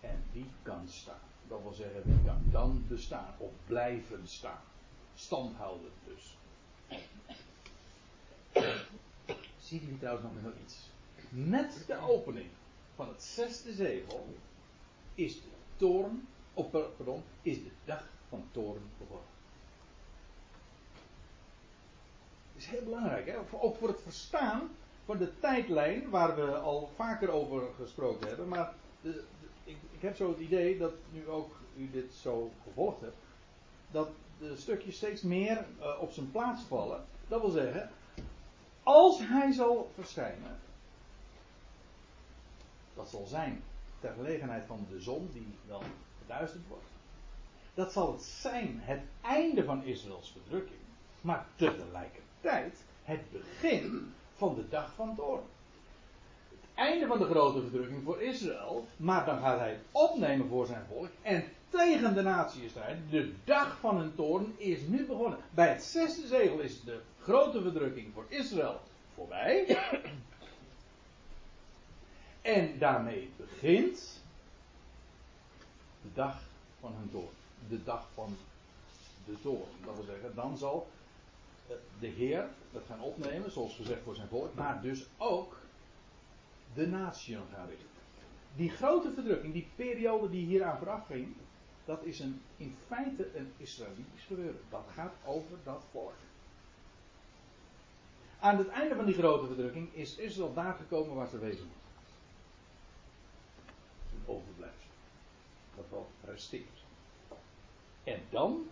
En 0.00 0.22
wie 0.32 0.50
kan 0.62 0.88
staan? 0.88 1.20
Dat 1.48 1.62
wil 1.62 1.72
zeggen, 1.72 2.02
wie 2.04 2.24
kan 2.24 2.42
dan 2.50 2.84
bestaan 2.88 3.34
of 3.38 3.50
blijven 3.66 4.28
staan? 4.28 4.60
Standhouden 5.14 5.90
dus. 6.04 6.36
Ziet 9.58 9.82
u 9.82 9.98
trouwens 9.98 10.26
nog 10.32 10.42
nog 10.42 10.52
iets? 10.64 10.90
Met 11.28 11.84
de 11.86 11.98
opening 11.98 12.48
van 13.00 13.08
het 13.08 13.22
zesde 13.22 13.72
zegel 13.72 14.26
is 15.14 15.34
de 15.34 15.48
toorn, 15.76 16.28
of 16.54 16.70
pardon, 16.70 17.22
is 17.42 17.56
de 17.56 17.70
dag 17.84 18.08
van 18.28 18.44
toorn. 18.50 18.82
Dat 18.98 19.18
is 22.56 22.66
heel 22.66 22.82
belangrijk, 22.84 23.26
hè? 23.26 23.36
ook 23.60 23.76
voor 23.76 23.88
het 23.88 24.00
verstaan 24.00 24.68
van 25.04 25.18
de 25.18 25.38
tijdlijn 25.38 26.10
waar 26.10 26.36
we 26.36 26.56
al 26.56 26.90
vaker 26.96 27.30
over 27.30 27.62
gesproken 27.76 28.28
hebben. 28.28 28.48
Maar 28.48 28.74
ik, 29.64 29.76
ik, 29.90 30.00
heb 30.00 30.16
zo 30.16 30.28
het 30.28 30.38
idee 30.38 30.78
dat 30.78 30.92
nu 31.12 31.28
ook 31.28 31.56
u 31.76 31.90
dit 31.90 32.12
zo 32.14 32.50
gevolgd 32.62 33.00
hebt, 33.00 33.16
dat 33.90 34.08
de 34.38 34.56
stukjes 34.56 34.96
steeds 34.96 35.22
meer 35.22 35.66
uh, 35.78 36.02
op 36.02 36.10
zijn 36.10 36.30
plaats 36.30 36.62
vallen. 36.62 37.04
Dat 37.28 37.40
wil 37.40 37.50
zeggen, 37.50 37.90
als 38.82 39.18
hij 39.22 39.52
zal 39.52 39.90
verschijnen, 39.94 40.58
dat 43.00 43.10
zal 43.10 43.26
zijn 43.26 43.62
ter 44.00 44.12
gelegenheid 44.12 44.64
van 44.66 44.86
de 44.90 45.00
zon 45.00 45.30
die 45.32 45.54
dan 45.66 45.82
verduisterd 46.18 46.62
wordt. 46.68 46.84
Dat 47.74 47.92
zal 47.92 48.12
het 48.12 48.22
zijn, 48.22 48.78
het 48.80 49.00
einde 49.20 49.64
van 49.64 49.84
Israëls 49.84 50.32
verdrukking, 50.32 50.80
maar 51.20 51.46
tegelijkertijd 51.56 52.82
het 53.04 53.30
begin 53.30 54.12
van 54.36 54.54
de 54.54 54.68
dag 54.68 54.92
van 54.94 55.16
toorn. 55.16 55.42
Het 56.50 56.68
einde 56.74 57.06
van 57.06 57.18
de 57.18 57.24
grote 57.24 57.60
verdrukking 57.60 58.02
voor 58.04 58.22
Israël, 58.22 58.86
maar 58.96 59.24
dan 59.24 59.38
gaat 59.38 59.58
hij 59.58 59.70
het 59.70 59.84
opnemen 59.92 60.48
voor 60.48 60.66
zijn 60.66 60.86
volk 60.88 61.08
en 61.22 61.44
tegen 61.68 62.14
de 62.14 62.22
natie 62.22 62.68
strijden. 62.68 63.06
De 63.10 63.32
dag 63.44 63.78
van 63.78 63.96
hun 63.96 64.14
toorn 64.14 64.54
is 64.56 64.80
nu 64.86 65.06
begonnen. 65.06 65.38
Bij 65.50 65.68
het 65.68 65.82
zesde 65.82 66.26
zegel 66.26 66.58
is 66.58 66.84
de 66.84 67.00
grote 67.20 67.62
verdrukking 67.62 68.12
voor 68.14 68.24
Israël 68.28 68.80
voorbij. 69.14 69.78
En 72.42 72.78
daarmee 72.78 73.30
begint 73.36 74.20
de 76.02 76.08
dag 76.14 76.40
van 76.80 76.92
hun 76.98 77.10
toorn. 77.10 77.34
De 77.68 77.82
dag 77.82 78.06
van 78.14 78.36
de 79.26 79.40
toorn. 79.42 79.68
Dat 79.84 79.94
wil 79.94 80.04
zeggen, 80.04 80.34
dan 80.34 80.58
zal 80.58 80.88
eh, 81.66 81.74
de 82.00 82.06
Heer 82.06 82.48
het 82.72 82.82
gaan 82.88 83.00
opnemen, 83.00 83.50
zoals 83.50 83.76
gezegd 83.76 84.02
voor 84.02 84.14
zijn 84.14 84.28
volk, 84.28 84.54
maar 84.54 84.82
dus 84.82 85.06
ook 85.16 85.56
de 86.74 86.86
natie 86.86 87.36
gaan 87.54 87.68
richten. 87.68 87.86
Die 88.56 88.70
grote 88.70 89.12
verdrukking, 89.12 89.52
die 89.52 89.68
periode 89.76 90.30
die 90.30 90.46
hieraan 90.46 90.78
vooraf 90.78 91.06
ging, 91.06 91.34
dat 91.84 92.04
is 92.04 92.20
een, 92.20 92.40
in 92.56 92.76
feite 92.86 93.36
een 93.36 93.52
Israëlitisch 93.56 94.24
gebeuren. 94.26 94.60
Dat 94.68 94.84
gaat 94.94 95.12
over 95.24 95.56
dat 95.64 95.82
volk. 95.90 96.12
Aan 98.40 98.58
het 98.58 98.68
einde 98.68 98.94
van 98.94 99.04
die 99.04 99.14
grote 99.14 99.46
verdrukking 99.46 99.94
is 99.94 100.16
Israël 100.16 100.54
daar 100.54 100.74
gekomen 100.74 101.14
waar 101.14 101.28
ze 101.28 101.38
wezen 101.38 101.68
overblijfsel. 104.26 104.90
Dat 105.76 105.84
wel 105.90 106.08
resteert. 106.24 106.84
En 108.04 108.20
dan 108.30 108.68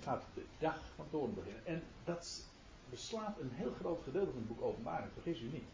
gaat 0.00 0.22
de 0.34 0.44
dag 0.58 0.80
van 0.96 1.06
toorn 1.10 1.34
beginnen. 1.34 1.66
En 1.66 1.82
dat 2.04 2.44
beslaat 2.90 3.38
een 3.40 3.50
heel 3.52 3.72
groot 3.80 4.02
gedeelte 4.04 4.30
van 4.30 4.38
het 4.38 4.48
boek 4.48 4.62
Openbaring, 4.62 5.10
vergis 5.12 5.40
u 5.40 5.48
niet. 5.52 5.64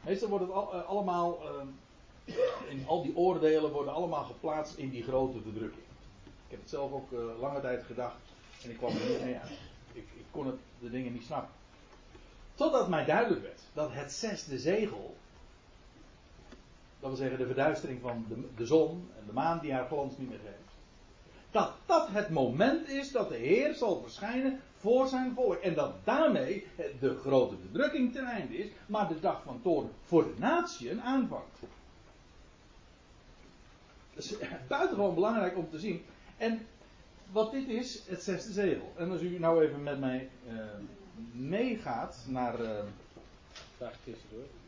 Meestal 0.00 0.28
wordt 0.28 0.44
het 0.44 0.54
al, 0.54 0.74
uh, 0.74 0.86
allemaal, 0.86 1.38
uh, 2.26 2.34
in 2.68 2.86
al 2.86 3.02
die 3.02 3.16
oordelen 3.16 3.70
worden 3.70 3.92
allemaal 3.92 4.24
geplaatst 4.24 4.76
in 4.76 4.90
die 4.90 5.02
grote 5.02 5.40
verdrukking. 5.40 5.84
Ik 6.24 6.56
heb 6.56 6.60
het 6.60 6.70
zelf 6.70 6.92
ook 6.92 7.10
uh, 7.10 7.40
lange 7.40 7.60
tijd 7.60 7.82
gedacht 7.82 8.20
en 8.62 8.70
ik 8.70 8.76
kwam 8.76 8.96
er 8.96 9.08
niet 9.10 9.24
mee 9.24 9.36
uit. 9.36 9.58
Ik, 9.92 10.06
ik 10.16 10.24
kon 10.30 10.46
het, 10.46 10.56
de 10.78 10.90
dingen 10.90 11.12
niet 11.12 11.24
snappen. 11.24 11.52
Totdat 12.54 12.88
mij 12.88 13.04
duidelijk 13.04 13.42
werd 13.42 13.60
dat 13.72 13.92
het 13.92 14.12
zesde 14.12 14.58
zegel, 14.58 15.16
dat 17.00 17.10
wil 17.10 17.18
zeggen 17.18 17.38
de 17.38 17.46
verduistering 17.46 18.00
van 18.00 18.24
de, 18.28 18.48
de 18.56 18.66
zon 18.66 19.10
en 19.18 19.26
de 19.26 19.32
maan 19.32 19.58
die 19.60 19.72
haar 19.72 19.86
glans 19.86 20.18
niet 20.18 20.28
meer 20.28 20.38
geeft, 20.38 20.74
dat 21.50 21.72
dat 21.86 22.08
het 22.08 22.28
moment 22.28 22.88
is 22.88 23.12
dat 23.12 23.28
de 23.28 23.36
Heer 23.36 23.74
zal 23.74 24.00
verschijnen 24.00 24.60
voor 24.76 25.08
zijn 25.08 25.34
volk. 25.34 25.54
En 25.54 25.74
dat 25.74 25.94
daarmee 26.04 26.66
de 27.00 27.16
grote 27.16 27.56
verdrukking 27.56 28.12
ten 28.12 28.24
einde 28.24 28.56
is, 28.58 28.70
maar 28.86 29.08
de 29.08 29.20
dag 29.20 29.42
van 29.42 29.60
toorn 29.62 29.88
voor 30.04 30.24
de 30.24 30.34
natie 30.38 31.00
aanvangt. 31.00 31.58
Dat 34.14 34.24
is 34.24 34.34
buitengewoon 34.68 35.14
belangrijk 35.14 35.56
om 35.56 35.70
te 35.70 35.78
zien. 35.78 36.02
En 36.36 36.66
wat 37.32 37.50
dit 37.50 37.68
is, 37.68 38.02
het 38.06 38.22
zesde 38.22 38.52
zegel. 38.52 38.92
En 38.96 39.10
als 39.10 39.20
u 39.20 39.38
nou 39.38 39.64
even 39.64 39.82
met 39.82 40.00
mij 40.00 40.28
uh, 40.48 40.60
meegaat 41.32 42.24
naar. 42.26 42.60
Uh, 42.60 42.78
Vraag 43.76 43.96
tussendoor. 44.04 44.59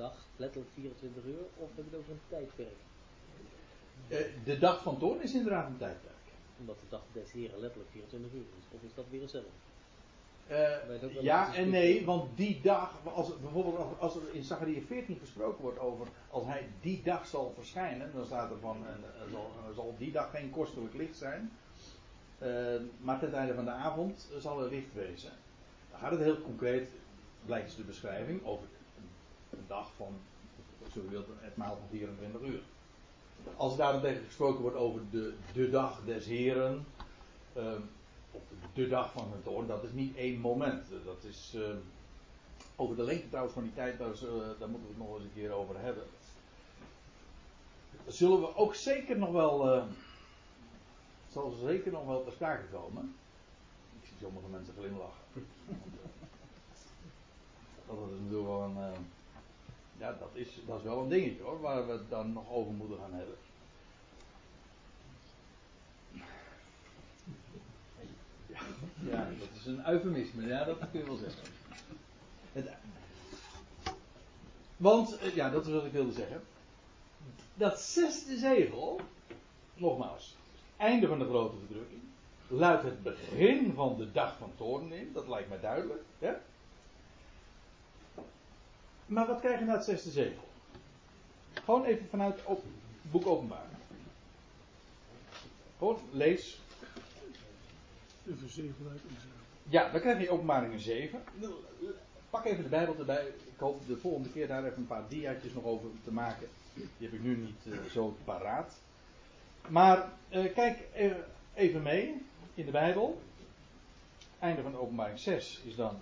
Dag, 0.00 0.26
letterlijk 0.36 0.70
24 0.74 1.24
uur, 1.24 1.44
of 1.56 1.68
heb 1.76 1.84
je 1.84 1.90
het 1.90 2.00
over 2.00 2.12
een 2.12 2.20
tijdperk? 2.28 2.78
Uh, 4.08 4.18
de 4.44 4.58
dag 4.58 4.82
van 4.82 4.98
toorn 4.98 5.22
is 5.22 5.34
inderdaad 5.34 5.66
een 5.66 5.76
tijdperk 5.76 6.20
omdat 6.60 6.76
de 6.80 6.86
dag 6.88 7.02
des 7.12 7.32
heren 7.32 7.60
letterlijk 7.60 7.90
24 7.90 8.32
uur 8.32 8.44
is. 8.58 8.64
Of 8.74 8.82
is 8.82 8.94
dat 8.94 9.04
weer 9.10 9.20
hetzelfde? 9.20 9.50
Uh, 10.50 11.22
ja 11.22 11.54
en 11.54 11.70
nee, 11.70 12.04
want 12.04 12.36
die 12.36 12.60
dag, 12.62 12.94
als, 13.04 13.40
bijvoorbeeld 13.40 13.98
als 13.98 14.16
er 14.16 14.22
in 14.32 14.42
Zachariah 14.42 14.84
14 14.86 15.18
gesproken 15.20 15.62
wordt 15.62 15.78
over 15.78 16.06
als 16.30 16.44
hij 16.44 16.68
die 16.80 17.02
dag 17.02 17.26
zal 17.26 17.52
verschijnen, 17.54 18.10
dan 18.14 18.26
staat 18.26 18.50
er 18.50 18.58
van, 18.58 18.76
uh, 18.82 19.32
zal, 19.32 19.50
zal, 19.74 19.94
die 19.98 20.12
dag 20.12 20.30
geen 20.30 20.50
kostelijk 20.50 20.94
licht 20.94 21.16
zijn, 21.16 21.50
uh, 22.42 22.80
maar 23.00 23.18
ten 23.18 23.34
einde 23.34 23.54
van 23.54 23.64
de 23.64 23.70
avond 23.70 24.28
zal 24.38 24.62
er 24.62 24.70
licht 24.70 24.94
wezen. 24.94 25.32
Dan 25.90 25.98
gaat 26.00 26.10
het 26.10 26.20
heel 26.20 26.42
concreet, 26.42 26.88
blijkt 27.44 27.76
de 27.76 27.82
beschrijving, 27.82 28.44
over 28.44 28.66
een 29.50 29.64
dag 29.66 29.90
van, 29.96 30.14
zo 30.92 31.00
wilt, 31.08 31.26
het 31.38 31.56
maal 31.56 31.76
van 31.76 31.88
24 31.90 32.40
uur. 32.40 32.60
Als 33.56 33.76
daarentegen 33.76 34.24
gesproken 34.24 34.60
wordt 34.60 34.76
over 34.76 35.00
de, 35.10 35.34
de 35.52 35.70
dag 35.70 36.04
des 36.04 36.26
Heren, 36.26 36.86
of 38.30 38.42
de 38.72 38.88
dag 38.88 39.12
van 39.12 39.32
het 39.32 39.44
toorn, 39.44 39.66
dat 39.66 39.84
is 39.84 39.92
niet 39.92 40.16
één 40.16 40.40
moment. 40.40 40.86
Dat 41.04 41.24
is 41.24 41.52
uh, 41.56 41.68
over 42.76 42.96
de 42.96 43.02
lengte 43.02 43.28
trouwens 43.28 43.54
van 43.54 43.62
die 43.62 43.74
tijd, 43.74 43.98
daar, 43.98 44.08
uh, 44.08 44.30
daar 44.58 44.68
moeten 44.68 44.88
we 44.88 44.94
het 44.94 44.98
nog 44.98 45.14
eens 45.14 45.24
een 45.24 45.34
keer 45.34 45.52
over 45.52 45.80
hebben. 45.80 46.04
Zullen 48.06 48.40
we 48.40 48.56
ook 48.56 48.74
zeker 48.74 49.18
nog 49.18 49.30
wel, 49.30 49.76
uh, 49.76 49.84
zal 51.28 51.50
zeker 51.50 51.92
nog 51.92 52.06
wel 52.06 52.24
ter 52.24 52.32
sprake 52.32 52.66
komen. 52.72 53.14
Ik 54.00 54.06
zie 54.08 54.16
sommige 54.20 54.46
mensen 54.46 54.74
glimlachen. 54.78 55.24
dat 57.86 57.96
is 57.96 58.20
natuurlijk 58.20 58.48
wel 58.48 58.62
een 58.62 58.94
ja, 60.00 60.16
dat 60.18 60.30
is, 60.32 60.48
dat 60.66 60.78
is 60.78 60.84
wel 60.84 60.98
een 60.98 61.08
dingetje 61.08 61.42
hoor, 61.42 61.60
waar 61.60 61.86
we 61.86 61.92
het 61.92 62.10
dan 62.10 62.32
nog 62.32 62.50
over 62.50 62.72
moeten 62.72 62.98
gaan 62.98 63.12
hebben. 63.12 63.34
Ja, 68.46 68.60
ja 69.10 69.28
dat 69.38 69.48
is 69.54 69.66
een 69.66 69.88
eufemisme, 69.88 70.46
ja, 70.46 70.64
dat 70.64 70.78
kun 70.78 71.00
je 71.00 71.06
wel 71.06 71.16
zeggen. 71.16 71.42
Het, 72.52 72.70
want, 74.76 75.18
ja, 75.34 75.50
dat 75.50 75.66
is 75.66 75.72
wat 75.72 75.84
ik 75.84 75.92
wilde 75.92 76.12
zeggen. 76.12 76.42
Dat 77.54 77.80
zesde 77.80 78.36
zegel, 78.36 79.00
nogmaals, 79.74 80.36
einde 80.76 81.06
van 81.06 81.18
de 81.18 81.24
grote 81.24 81.56
verdrukking, 81.66 82.02
luidt 82.46 82.82
het 82.82 83.02
begin 83.02 83.72
van 83.74 83.96
de 83.96 84.12
dag 84.12 84.36
van 84.38 84.52
toorn 84.56 84.92
in, 84.92 85.12
dat 85.12 85.28
lijkt 85.28 85.48
mij 85.48 85.60
duidelijk. 85.60 86.02
Hè? 86.18 86.32
Maar 89.10 89.26
wat 89.26 89.40
krijg 89.40 89.58
je 89.58 89.64
na 89.64 89.72
het 89.72 89.84
zesde 89.84 90.10
zegel? 90.10 90.48
Gewoon 91.52 91.84
even 91.84 92.08
vanuit 92.08 92.36
het 92.36 92.44
op, 92.44 92.64
boek 93.02 93.26
openbaar. 93.26 93.66
Gewoon 95.78 95.98
lees. 96.10 96.60
De 98.22 98.36
verzegelheid 98.36 99.00
Ja, 99.62 99.90
dan 99.90 100.00
krijg 100.00 100.20
je 100.20 100.30
openbaringen 100.30 100.80
7. 100.80 101.22
Pak 102.30 102.44
even 102.44 102.62
de 102.62 102.68
Bijbel 102.68 102.98
erbij. 102.98 103.26
Ik 103.26 103.58
hoop 103.58 103.86
de 103.86 103.96
volgende 103.96 104.30
keer 104.30 104.48
daar 104.48 104.64
even 104.64 104.76
een 104.76 104.86
paar 104.86 105.08
diaatjes 105.08 105.52
nog 105.52 105.64
over 105.64 105.90
te 106.04 106.12
maken. 106.12 106.48
Die 106.74 106.88
heb 106.98 107.12
ik 107.12 107.22
nu 107.22 107.36
niet 107.36 107.66
uh, 107.66 107.90
zo 107.90 108.16
paraat. 108.24 108.80
Maar 109.68 110.12
uh, 110.30 110.54
kijk 110.54 110.78
even 111.54 111.82
mee 111.82 112.22
in 112.54 112.64
de 112.64 112.70
Bijbel. 112.70 113.20
Einde 114.38 114.62
van 114.62 114.72
de 114.72 114.78
openbaring 114.78 115.18
6 115.18 115.60
is 115.64 115.76
dan 115.76 116.00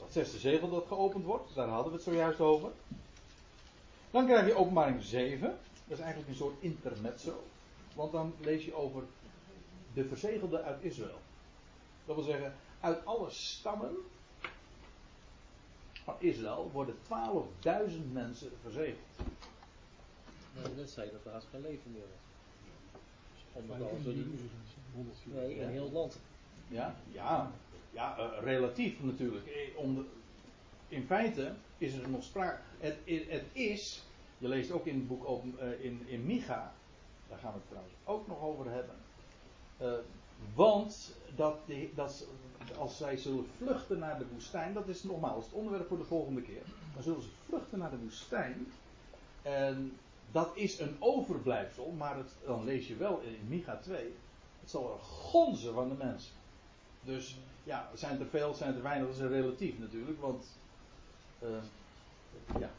dat 0.00 0.12
zesde 0.12 0.38
zegel 0.38 0.70
dat 0.70 0.86
geopend 0.86 1.24
wordt, 1.24 1.54
daar 1.54 1.68
hadden 1.68 1.92
we 1.92 1.98
het 1.98 2.06
zojuist 2.06 2.40
over. 2.40 2.70
Dan 4.10 4.26
krijg 4.26 4.46
je 4.46 4.54
openbaring 4.54 5.02
7. 5.02 5.58
Dat 5.86 5.98
is 5.98 6.04
eigenlijk 6.04 6.28
een 6.28 6.36
soort 6.36 6.62
intermezzo. 6.62 7.42
Want 7.94 8.12
dan 8.12 8.34
lees 8.40 8.64
je 8.64 8.74
over 8.74 9.02
de 9.94 10.04
verzegelde 10.04 10.62
uit 10.62 10.82
Israël. 10.82 11.20
Dat 12.04 12.16
wil 12.16 12.24
zeggen, 12.24 12.54
uit 12.80 13.06
alle 13.06 13.30
stammen 13.30 13.94
van 16.04 16.14
Israël 16.18 16.70
worden 16.72 16.94
12.000 16.94 18.12
mensen 18.12 18.50
verzegeld. 18.62 18.98
Nou, 20.54 20.76
net 20.76 20.90
zei 20.90 21.10
dat 21.10 21.24
er 21.24 21.32
haast 21.32 21.46
geen 21.50 21.60
leven 21.60 21.92
meer 21.92 22.02
was. 22.02 22.18
Omdat 23.52 23.78
die... 24.04 24.26
Nee, 25.24 25.54
in 25.54 25.68
heel 25.68 25.84
het 25.84 25.92
land. 25.92 26.18
Ja, 26.68 26.94
ja. 27.12 27.52
Ja, 27.90 28.18
uh, 28.18 28.42
relatief 28.42 29.02
natuurlijk. 29.02 29.44
De, 29.44 30.04
in 30.88 31.04
feite 31.06 31.54
is 31.78 31.94
er 31.94 32.08
nog 32.08 32.22
sprake. 32.22 32.60
Het, 32.78 32.96
het, 33.28 33.44
is, 33.52 34.02
je 34.38 34.48
leest 34.48 34.70
ook 34.70 34.86
in 34.86 34.94
het 34.94 35.08
boek 35.08 35.44
uh, 35.44 35.84
in, 35.84 36.02
in 36.06 36.26
Micha, 36.26 36.72
daar 37.28 37.38
gaan 37.38 37.52
we 37.52 37.58
het 37.58 37.68
trouwens 37.68 37.94
ook 38.04 38.26
nog 38.26 38.42
over 38.42 38.70
hebben. 38.70 38.94
Want 40.54 41.16
dat, 41.36 41.58
dat, 41.94 42.26
als 42.78 42.96
zij 42.96 43.16
zullen 43.16 43.46
vluchten 43.56 43.98
naar 43.98 44.18
de 44.18 44.26
woestijn, 44.32 44.74
dat 44.74 44.88
is 44.88 45.02
nogmaals 45.02 45.44
het 45.44 45.54
onderwerp 45.54 45.88
voor 45.88 45.98
de 45.98 46.04
volgende 46.04 46.42
keer. 46.42 46.62
Dan 46.94 47.02
zullen 47.02 47.22
ze 47.22 47.28
vluchten 47.48 47.78
naar 47.78 47.90
de 47.90 47.98
woestijn. 47.98 48.66
En 49.42 49.96
dat 50.30 50.56
is 50.56 50.78
een 50.78 50.96
overblijfsel, 50.98 51.90
maar 51.90 52.16
dan 52.44 52.64
lees 52.64 52.86
je 52.86 52.96
wel 52.96 53.20
in 53.20 53.48
Micha 53.48 53.76
2. 53.76 54.14
Het 54.60 54.70
zal 54.70 54.92
er 54.92 54.98
gonzen 54.98 55.74
van 55.74 55.88
de 55.88 55.94
mensen. 55.94 56.32
Dus 57.02 57.38
ja, 57.64 57.90
zijn 57.94 58.20
er 58.20 58.26
veel, 58.26 58.54
zijn 58.54 58.74
er 58.74 58.82
weinig, 58.82 59.06
dat 59.06 59.16
is 59.16 59.22
relatief 59.22 59.78
natuurlijk, 59.78 60.20
want 60.20 60.58
uh, 61.42 61.48
ja, 62.60 62.70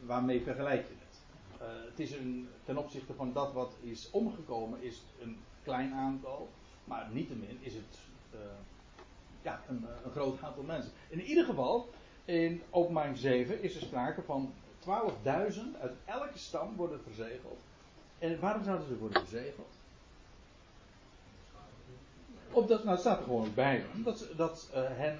waarmee 0.00 0.42
vergelijk 0.42 0.86
je 0.86 0.94
het? 0.98 1.20
Uh, 1.62 1.84
het 1.90 2.00
is 2.00 2.12
een, 2.12 2.48
ten 2.64 2.76
opzichte 2.76 3.14
van 3.14 3.32
dat 3.32 3.52
wat 3.52 3.76
is 3.80 4.10
omgekomen, 4.10 4.82
is 4.82 5.02
een 5.20 5.36
klein 5.62 5.92
aantal, 5.92 6.48
maar 6.84 7.08
niettemin 7.12 7.58
is 7.60 7.74
het 7.74 7.98
uh, 8.34 8.40
ja, 9.42 9.62
een, 9.68 9.86
een 10.04 10.10
groot 10.10 10.42
aantal 10.42 10.62
mensen. 10.62 10.92
In 11.08 11.20
ieder 11.20 11.44
geval, 11.44 11.88
in 12.24 12.62
openbaring 12.70 13.16
7 13.16 13.62
is 13.62 13.74
er 13.74 13.82
sprake 13.82 14.22
van 14.22 14.52
12.000 14.80 14.90
uit 15.80 15.92
elke 16.04 16.38
stam 16.38 16.76
worden 16.76 17.00
verzegeld. 17.02 17.60
En 18.18 18.40
waarom 18.40 18.64
zouden 18.64 18.86
ze 18.86 18.98
worden 18.98 19.20
verzegeld? 19.20 19.72
Opdat, 22.54 22.78
nou 22.78 22.90
het 22.90 23.00
staat 23.00 23.18
er 23.18 23.24
gewoon 23.24 23.54
bij, 23.54 23.84
dat, 24.04 24.26
dat 24.36 24.70
uh, 24.70 24.80
hen, 24.82 25.18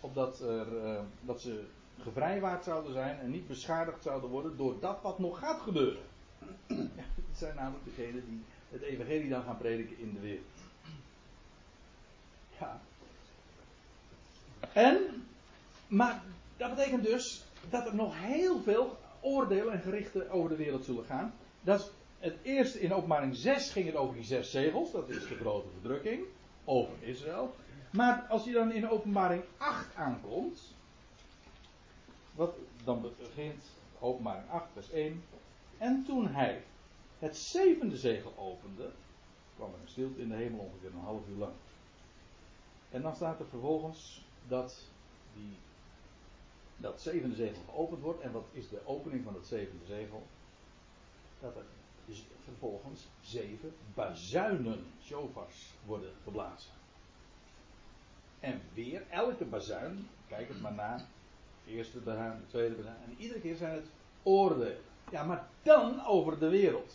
opdat 0.00 0.40
er, 0.40 0.66
uh, 0.84 1.00
dat 1.20 1.40
ze 1.40 1.64
gevrijwaard 2.02 2.64
zouden 2.64 2.92
zijn 2.92 3.18
en 3.18 3.30
niet 3.30 3.48
beschadigd 3.48 4.02
zouden 4.02 4.30
worden 4.30 4.56
door 4.56 4.80
dat 4.80 4.98
wat 5.02 5.18
nog 5.18 5.38
gaat 5.38 5.60
gebeuren. 5.60 6.02
Ja, 6.66 6.76
het 7.28 7.38
zijn 7.38 7.54
namelijk 7.54 7.84
degenen 7.84 8.24
die 8.26 8.42
het 8.70 8.82
evangelie 8.82 9.28
dan 9.28 9.42
gaan 9.42 9.56
prediken 9.56 9.98
in 9.98 10.12
de 10.14 10.20
wereld. 10.20 10.46
Ja. 12.60 12.80
En, 14.72 14.98
maar 15.86 16.22
dat 16.56 16.74
betekent 16.74 17.04
dus 17.04 17.44
dat 17.70 17.86
er 17.86 17.94
nog 17.94 18.14
heel 18.16 18.60
veel 18.60 18.96
oordelen 19.20 19.72
en 19.72 19.80
gerichten 19.80 20.30
over 20.30 20.50
de 20.50 20.56
wereld 20.56 20.84
zullen 20.84 21.04
gaan. 21.04 21.34
Dat 21.60 21.80
is 21.80 21.90
het 22.18 22.36
eerste 22.42 22.80
in 22.80 22.92
openbaring 22.92 23.36
6 23.36 23.70
ging 23.70 23.86
het 23.86 23.96
over 23.96 24.14
die 24.14 24.24
zes 24.24 24.50
zegels, 24.50 24.92
dat 24.92 25.08
is 25.08 25.28
de 25.28 25.36
grote 25.36 25.68
verdrukking 25.80 26.24
over 26.66 26.94
Israël. 27.00 27.54
Maar 27.90 28.26
als 28.28 28.44
je 28.44 28.52
dan 28.52 28.72
in 28.72 28.88
openbaring 28.88 29.42
8 29.56 29.94
aankomt, 29.94 30.74
wat, 32.34 32.54
dan 32.84 33.12
begint 33.18 33.64
openbaring 33.98 34.50
8 34.50 34.66
vers 34.72 34.90
1. 34.90 35.24
En 35.78 36.04
toen 36.04 36.28
hij 36.28 36.62
het 37.18 37.36
zevende 37.36 37.96
zegel 37.96 38.32
opende, 38.36 38.90
kwam 39.56 39.72
er 39.72 39.80
een 39.80 39.88
stilte 39.88 40.20
in 40.20 40.28
de 40.28 40.34
hemel 40.34 40.58
ongeveer 40.58 40.90
een 40.90 41.04
half 41.04 41.28
uur 41.28 41.36
lang. 41.36 41.52
En 42.90 43.02
dan 43.02 43.14
staat 43.14 43.40
er 43.40 43.46
vervolgens 43.46 44.24
dat 44.48 44.82
die, 45.34 45.56
dat 46.76 47.00
zevende 47.00 47.36
zegel 47.36 47.62
geopend 47.68 48.02
wordt. 48.02 48.20
En 48.20 48.32
wat 48.32 48.46
is 48.52 48.68
de 48.68 48.80
opening 48.84 49.24
van 49.24 49.34
het 49.34 49.46
zevende 49.46 49.86
zegel? 49.86 50.22
Dat 51.40 51.56
er 51.56 51.64
dus 52.06 52.24
vervolgens 52.44 53.06
zeven 53.20 53.74
bazuinen, 53.94 54.84
shofars, 55.02 55.74
worden 55.86 56.12
geblazen. 56.24 56.70
En 58.40 58.60
weer 58.74 59.02
elke 59.10 59.44
bazuin, 59.44 60.08
kijk 60.28 60.48
het 60.48 60.60
maar 60.60 60.72
na, 60.72 61.06
eerste 61.66 61.98
bazuin, 61.98 62.38
de 62.40 62.46
tweede 62.46 62.74
bazuin, 62.74 62.96
en 63.04 63.14
iedere 63.18 63.40
keer 63.40 63.56
zijn 63.56 63.74
het 63.74 63.86
oordelen. 64.22 64.78
Ja, 65.10 65.24
maar 65.24 65.48
dan 65.62 66.06
over 66.06 66.38
de 66.38 66.48
wereld. 66.48 66.94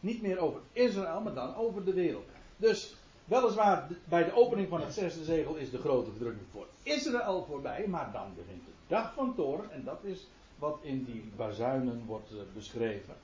Niet 0.00 0.22
meer 0.22 0.38
over 0.38 0.60
Israël, 0.72 1.20
maar 1.20 1.34
dan 1.34 1.54
over 1.54 1.84
de 1.84 1.92
wereld. 1.92 2.28
Dus 2.56 2.96
weliswaar 3.24 3.88
bij 4.04 4.24
de 4.24 4.34
opening 4.34 4.68
van 4.68 4.80
het 4.80 4.92
zesde 4.92 5.24
zegel 5.24 5.54
is 5.54 5.70
de 5.70 5.78
grote 5.78 6.10
verdrukking 6.10 6.46
voor 6.52 6.66
Israël 6.82 7.44
voorbij, 7.44 7.86
maar 7.86 8.12
dan 8.12 8.34
begint 8.36 8.64
de 8.64 8.72
dag 8.86 9.14
van 9.14 9.34
Toren 9.34 9.70
en 9.70 9.84
dat 9.84 10.04
is 10.04 10.26
wat 10.58 10.78
in 10.82 11.04
die 11.04 11.32
bazuinen 11.36 12.04
wordt 12.06 12.30
eh, 12.30 12.36
beschreven. 12.54 13.14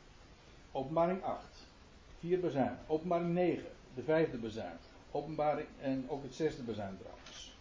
Openbaring 0.72 1.22
8, 1.22 1.44
vier 2.20 2.40
bazuinen. 2.40 2.78
Openbaring 2.86 3.34
9, 3.34 3.64
de 3.94 4.02
vijfde 4.02 4.36
bazuin. 4.36 4.76
Openbaring 5.10 5.68
en 5.80 6.06
ook 6.08 6.22
het 6.22 6.34
zesde 6.34 6.62
bazuin 6.62 6.98
trouwens. 6.98 7.56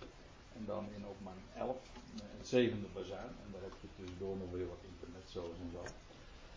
En 0.57 0.65
dan 0.65 0.85
in 0.95 1.05
openbaring 1.05 1.43
11, 1.57 1.75
eh, 2.15 2.21
het 2.37 2.47
zevende 2.47 2.87
bazuin. 2.93 3.31
En 3.45 3.51
daar 3.51 3.61
heb 3.61 3.73
je 3.81 3.87
tussendoor 3.97 4.37
nog 4.37 4.51
weer 4.51 4.67
wat 4.67 4.83
internet 4.91 5.29
zo 5.29 5.53
en 5.61 5.71
zo. 5.71 5.83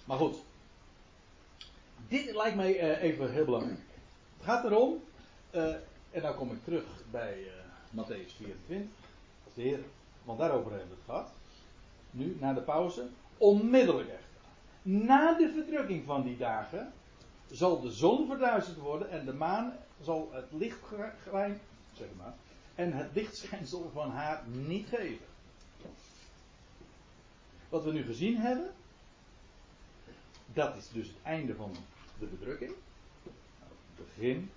Maar 0.05 0.19
goed, 0.19 0.37
dit 2.09 2.35
lijkt 2.35 2.57
mij 2.57 2.75
uh, 2.75 3.03
even 3.03 3.33
heel 3.33 3.45
belangrijk. 3.45 3.79
Het 4.37 4.45
gaat 4.47 4.65
erom, 4.65 5.03
uh, 5.51 5.75
en 6.11 6.23
nou 6.23 6.35
kom 6.35 6.53
ik 6.53 6.65
terug 6.65 6.85
bij 7.11 7.39
uh, 7.39 7.51
Matthäus 8.03 8.37
24, 8.37 8.87
als 9.45 9.79
want 10.23 10.39
daarover 10.39 10.71
hebben 10.71 10.89
we 10.89 10.95
het 10.95 11.05
gehad. 11.05 11.33
Nu, 12.11 12.37
na 12.41 12.53
de 12.53 12.61
pauze, 12.61 13.09
onmiddellijk 13.39 14.09
echt. 14.09 14.30
Na 14.83 15.33
de 15.33 15.51
verdrukking 15.55 16.05
van 16.05 16.23
die 16.23 16.37
dagen 16.37 16.93
zal 17.51 17.81
de 17.81 17.91
zon 17.91 18.27
verduisterd 18.27 18.79
worden 18.79 19.11
en 19.11 19.25
de 19.25 19.33
maan 19.33 19.77
zal 20.01 20.29
het 20.33 20.47
lichtschijn, 20.51 21.61
zeg 21.93 22.09
maar, 22.17 22.35
en 22.75 22.93
het 22.93 23.15
lichtschijnsel 23.15 23.91
van 23.93 24.11
haar 24.11 24.43
niet 24.47 24.89
geven. 24.89 25.27
Wat 27.69 27.85
we 27.85 27.93
nu 27.93 28.03
gezien 28.03 28.37
hebben, 28.37 28.75
dat 30.47 30.77
is 30.77 30.89
dus 30.89 31.07
het 31.07 31.23
einde 31.23 31.55
van 31.55 31.73
de 32.19 32.29
verdrukking. 32.29 32.73
Het 33.63 34.07
begin 34.07 34.51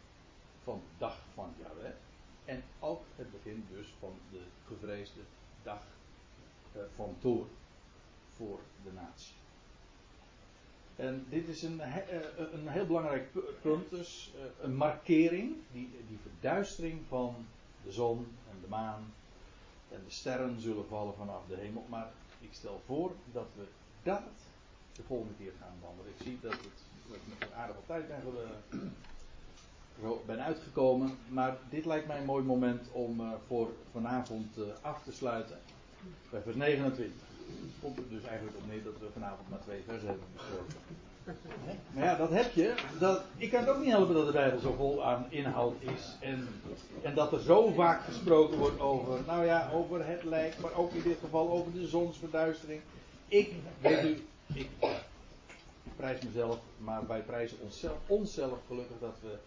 van 0.63 0.81
de 0.89 0.97
dag 0.97 1.17
van 1.33 1.53
Yahweh. 1.61 1.91
En 2.45 2.63
ook 2.79 3.01
het 3.15 3.31
begin 3.31 3.65
dus 3.71 3.93
van 3.99 4.13
de 4.31 4.41
gevreesde 4.67 5.19
dag 5.63 5.83
uh, 6.75 6.81
van 6.95 7.15
Toor 7.19 7.47
voor 8.35 8.59
de 8.83 8.91
natie. 8.91 9.42
En 10.95 11.25
dit 11.29 11.47
is 11.47 11.63
een, 11.63 11.75
uh, 11.77 11.95
een 12.53 12.67
heel 12.67 12.85
belangrijk 12.85 13.27
punt, 13.61 13.89
dus 13.89 14.33
uh, 14.35 14.41
een 14.61 14.75
markering, 14.75 15.55
die, 15.71 15.89
die 16.07 16.17
verduistering 16.21 17.01
van 17.07 17.35
de 17.83 17.91
zon 17.91 18.17
en 18.51 18.57
de 18.61 18.67
maan 18.67 19.13
en 19.91 20.01
de 20.05 20.11
sterren 20.11 20.59
zullen 20.61 20.87
vallen 20.87 21.13
vanaf 21.17 21.41
de 21.47 21.55
hemel. 21.55 21.85
Maar 21.89 22.11
ik 22.39 22.49
stel 22.51 22.81
voor 22.85 23.11
dat 23.31 23.47
we 23.55 23.63
dat 24.03 24.21
de 24.93 25.03
volgende 25.03 25.33
keer 25.37 25.51
gaan 25.59 25.75
wandelen. 25.81 26.11
Ik 26.17 26.23
zie 26.23 26.39
dat, 26.41 26.51
het, 26.51 26.83
dat 27.07 27.15
ik 27.15 27.21
met 27.39 27.47
een 27.47 27.55
aardige 27.55 27.79
tijd 27.85 28.07
ben, 28.07 28.21
ben 30.25 30.43
uitgekomen. 30.43 31.17
Maar 31.29 31.57
dit 31.69 31.85
lijkt 31.85 32.07
mij 32.07 32.17
een 32.17 32.25
mooi 32.25 32.43
moment 32.43 32.87
om 32.91 33.21
voor 33.47 33.69
vanavond 33.91 34.57
af 34.81 35.03
te 35.03 35.11
sluiten. 35.11 35.59
Bij 36.29 36.41
vers 36.41 36.55
29. 36.55 37.32
Komt 37.81 37.97
er 37.97 38.09
dus 38.09 38.23
eigenlijk 38.23 38.57
op 38.57 38.67
neer 38.67 38.83
dat 38.83 38.93
we 38.99 39.07
vanavond 39.13 39.49
maar 39.49 39.61
twee 39.61 39.81
versen 39.87 40.07
hebben 40.07 40.27
besproken. 40.33 40.75
Maar 41.93 42.03
ja, 42.03 42.15
dat 42.15 42.29
heb 42.29 42.53
je. 42.53 42.73
Dat, 42.99 43.23
ik 43.37 43.51
kan 43.51 43.59
het 43.59 43.69
ook 43.69 43.79
niet 43.79 43.91
helpen 43.91 44.15
dat 44.15 44.25
de 44.25 44.31
Bijbel 44.31 44.59
zo 44.59 44.73
vol 44.73 45.05
aan 45.05 45.25
inhoud 45.29 45.75
is. 45.79 46.15
En, 46.19 46.47
en 47.01 47.15
dat 47.15 47.31
er 47.33 47.41
zo 47.41 47.71
vaak 47.71 48.03
gesproken 48.03 48.57
wordt 48.57 48.79
over, 48.79 49.19
nou 49.27 49.45
ja, 49.45 49.69
over 49.73 50.07
het 50.07 50.23
lijk, 50.23 50.59
maar 50.59 50.73
ook 50.73 50.93
in 50.93 51.03
dit 51.03 51.17
geval 51.19 51.49
over 51.49 51.73
de 51.73 51.87
zonsverduistering. 51.87 52.81
Ik, 53.27 53.51
weet 53.81 54.03
u, 54.03 54.25
ik 54.53 54.69
prijs 55.95 56.21
mezelf, 56.21 56.59
maar 56.77 57.07
wij 57.07 57.21
prijzen 57.21 57.57
onszelf, 57.61 57.97
onszelf 58.07 58.59
gelukkig 58.67 58.95
dat 58.99 59.15
we 59.21 59.37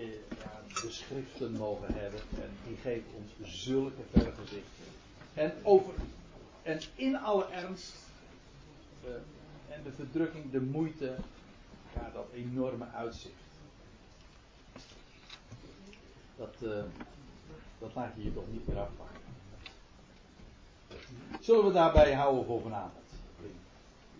eh, 0.00 0.08
ja, 0.38 0.80
de 0.82 0.90
schriften 0.90 1.52
mogen 1.52 1.94
hebben. 1.94 2.20
En 2.34 2.50
die 2.66 2.76
geven 2.76 3.10
ons 3.14 3.50
zulke 3.62 4.02
vergezichten. 4.12 4.84
En, 5.34 5.52
over, 5.62 5.92
en 6.66 6.80
in 6.94 7.16
alle 7.16 7.46
ernst, 7.50 7.94
uh, 9.04 9.10
en 9.68 9.82
de 9.82 9.92
verdrukking, 9.92 10.50
de 10.50 10.60
moeite, 10.60 11.14
ja, 11.94 12.10
dat 12.14 12.26
enorme 12.34 12.86
uitzicht. 12.94 13.34
Dat, 16.36 16.54
uh, 16.62 16.82
dat 17.78 17.94
laat 17.94 18.12
je 18.16 18.24
je 18.24 18.34
toch 18.34 18.44
niet 18.50 18.66
meer 18.66 18.78
afpakken. 18.78 19.20
Zullen 21.40 21.64
we 21.66 21.72
daarbij 21.72 22.14
houden 22.14 22.44
voor 22.44 22.60
vanavond? 22.60 23.05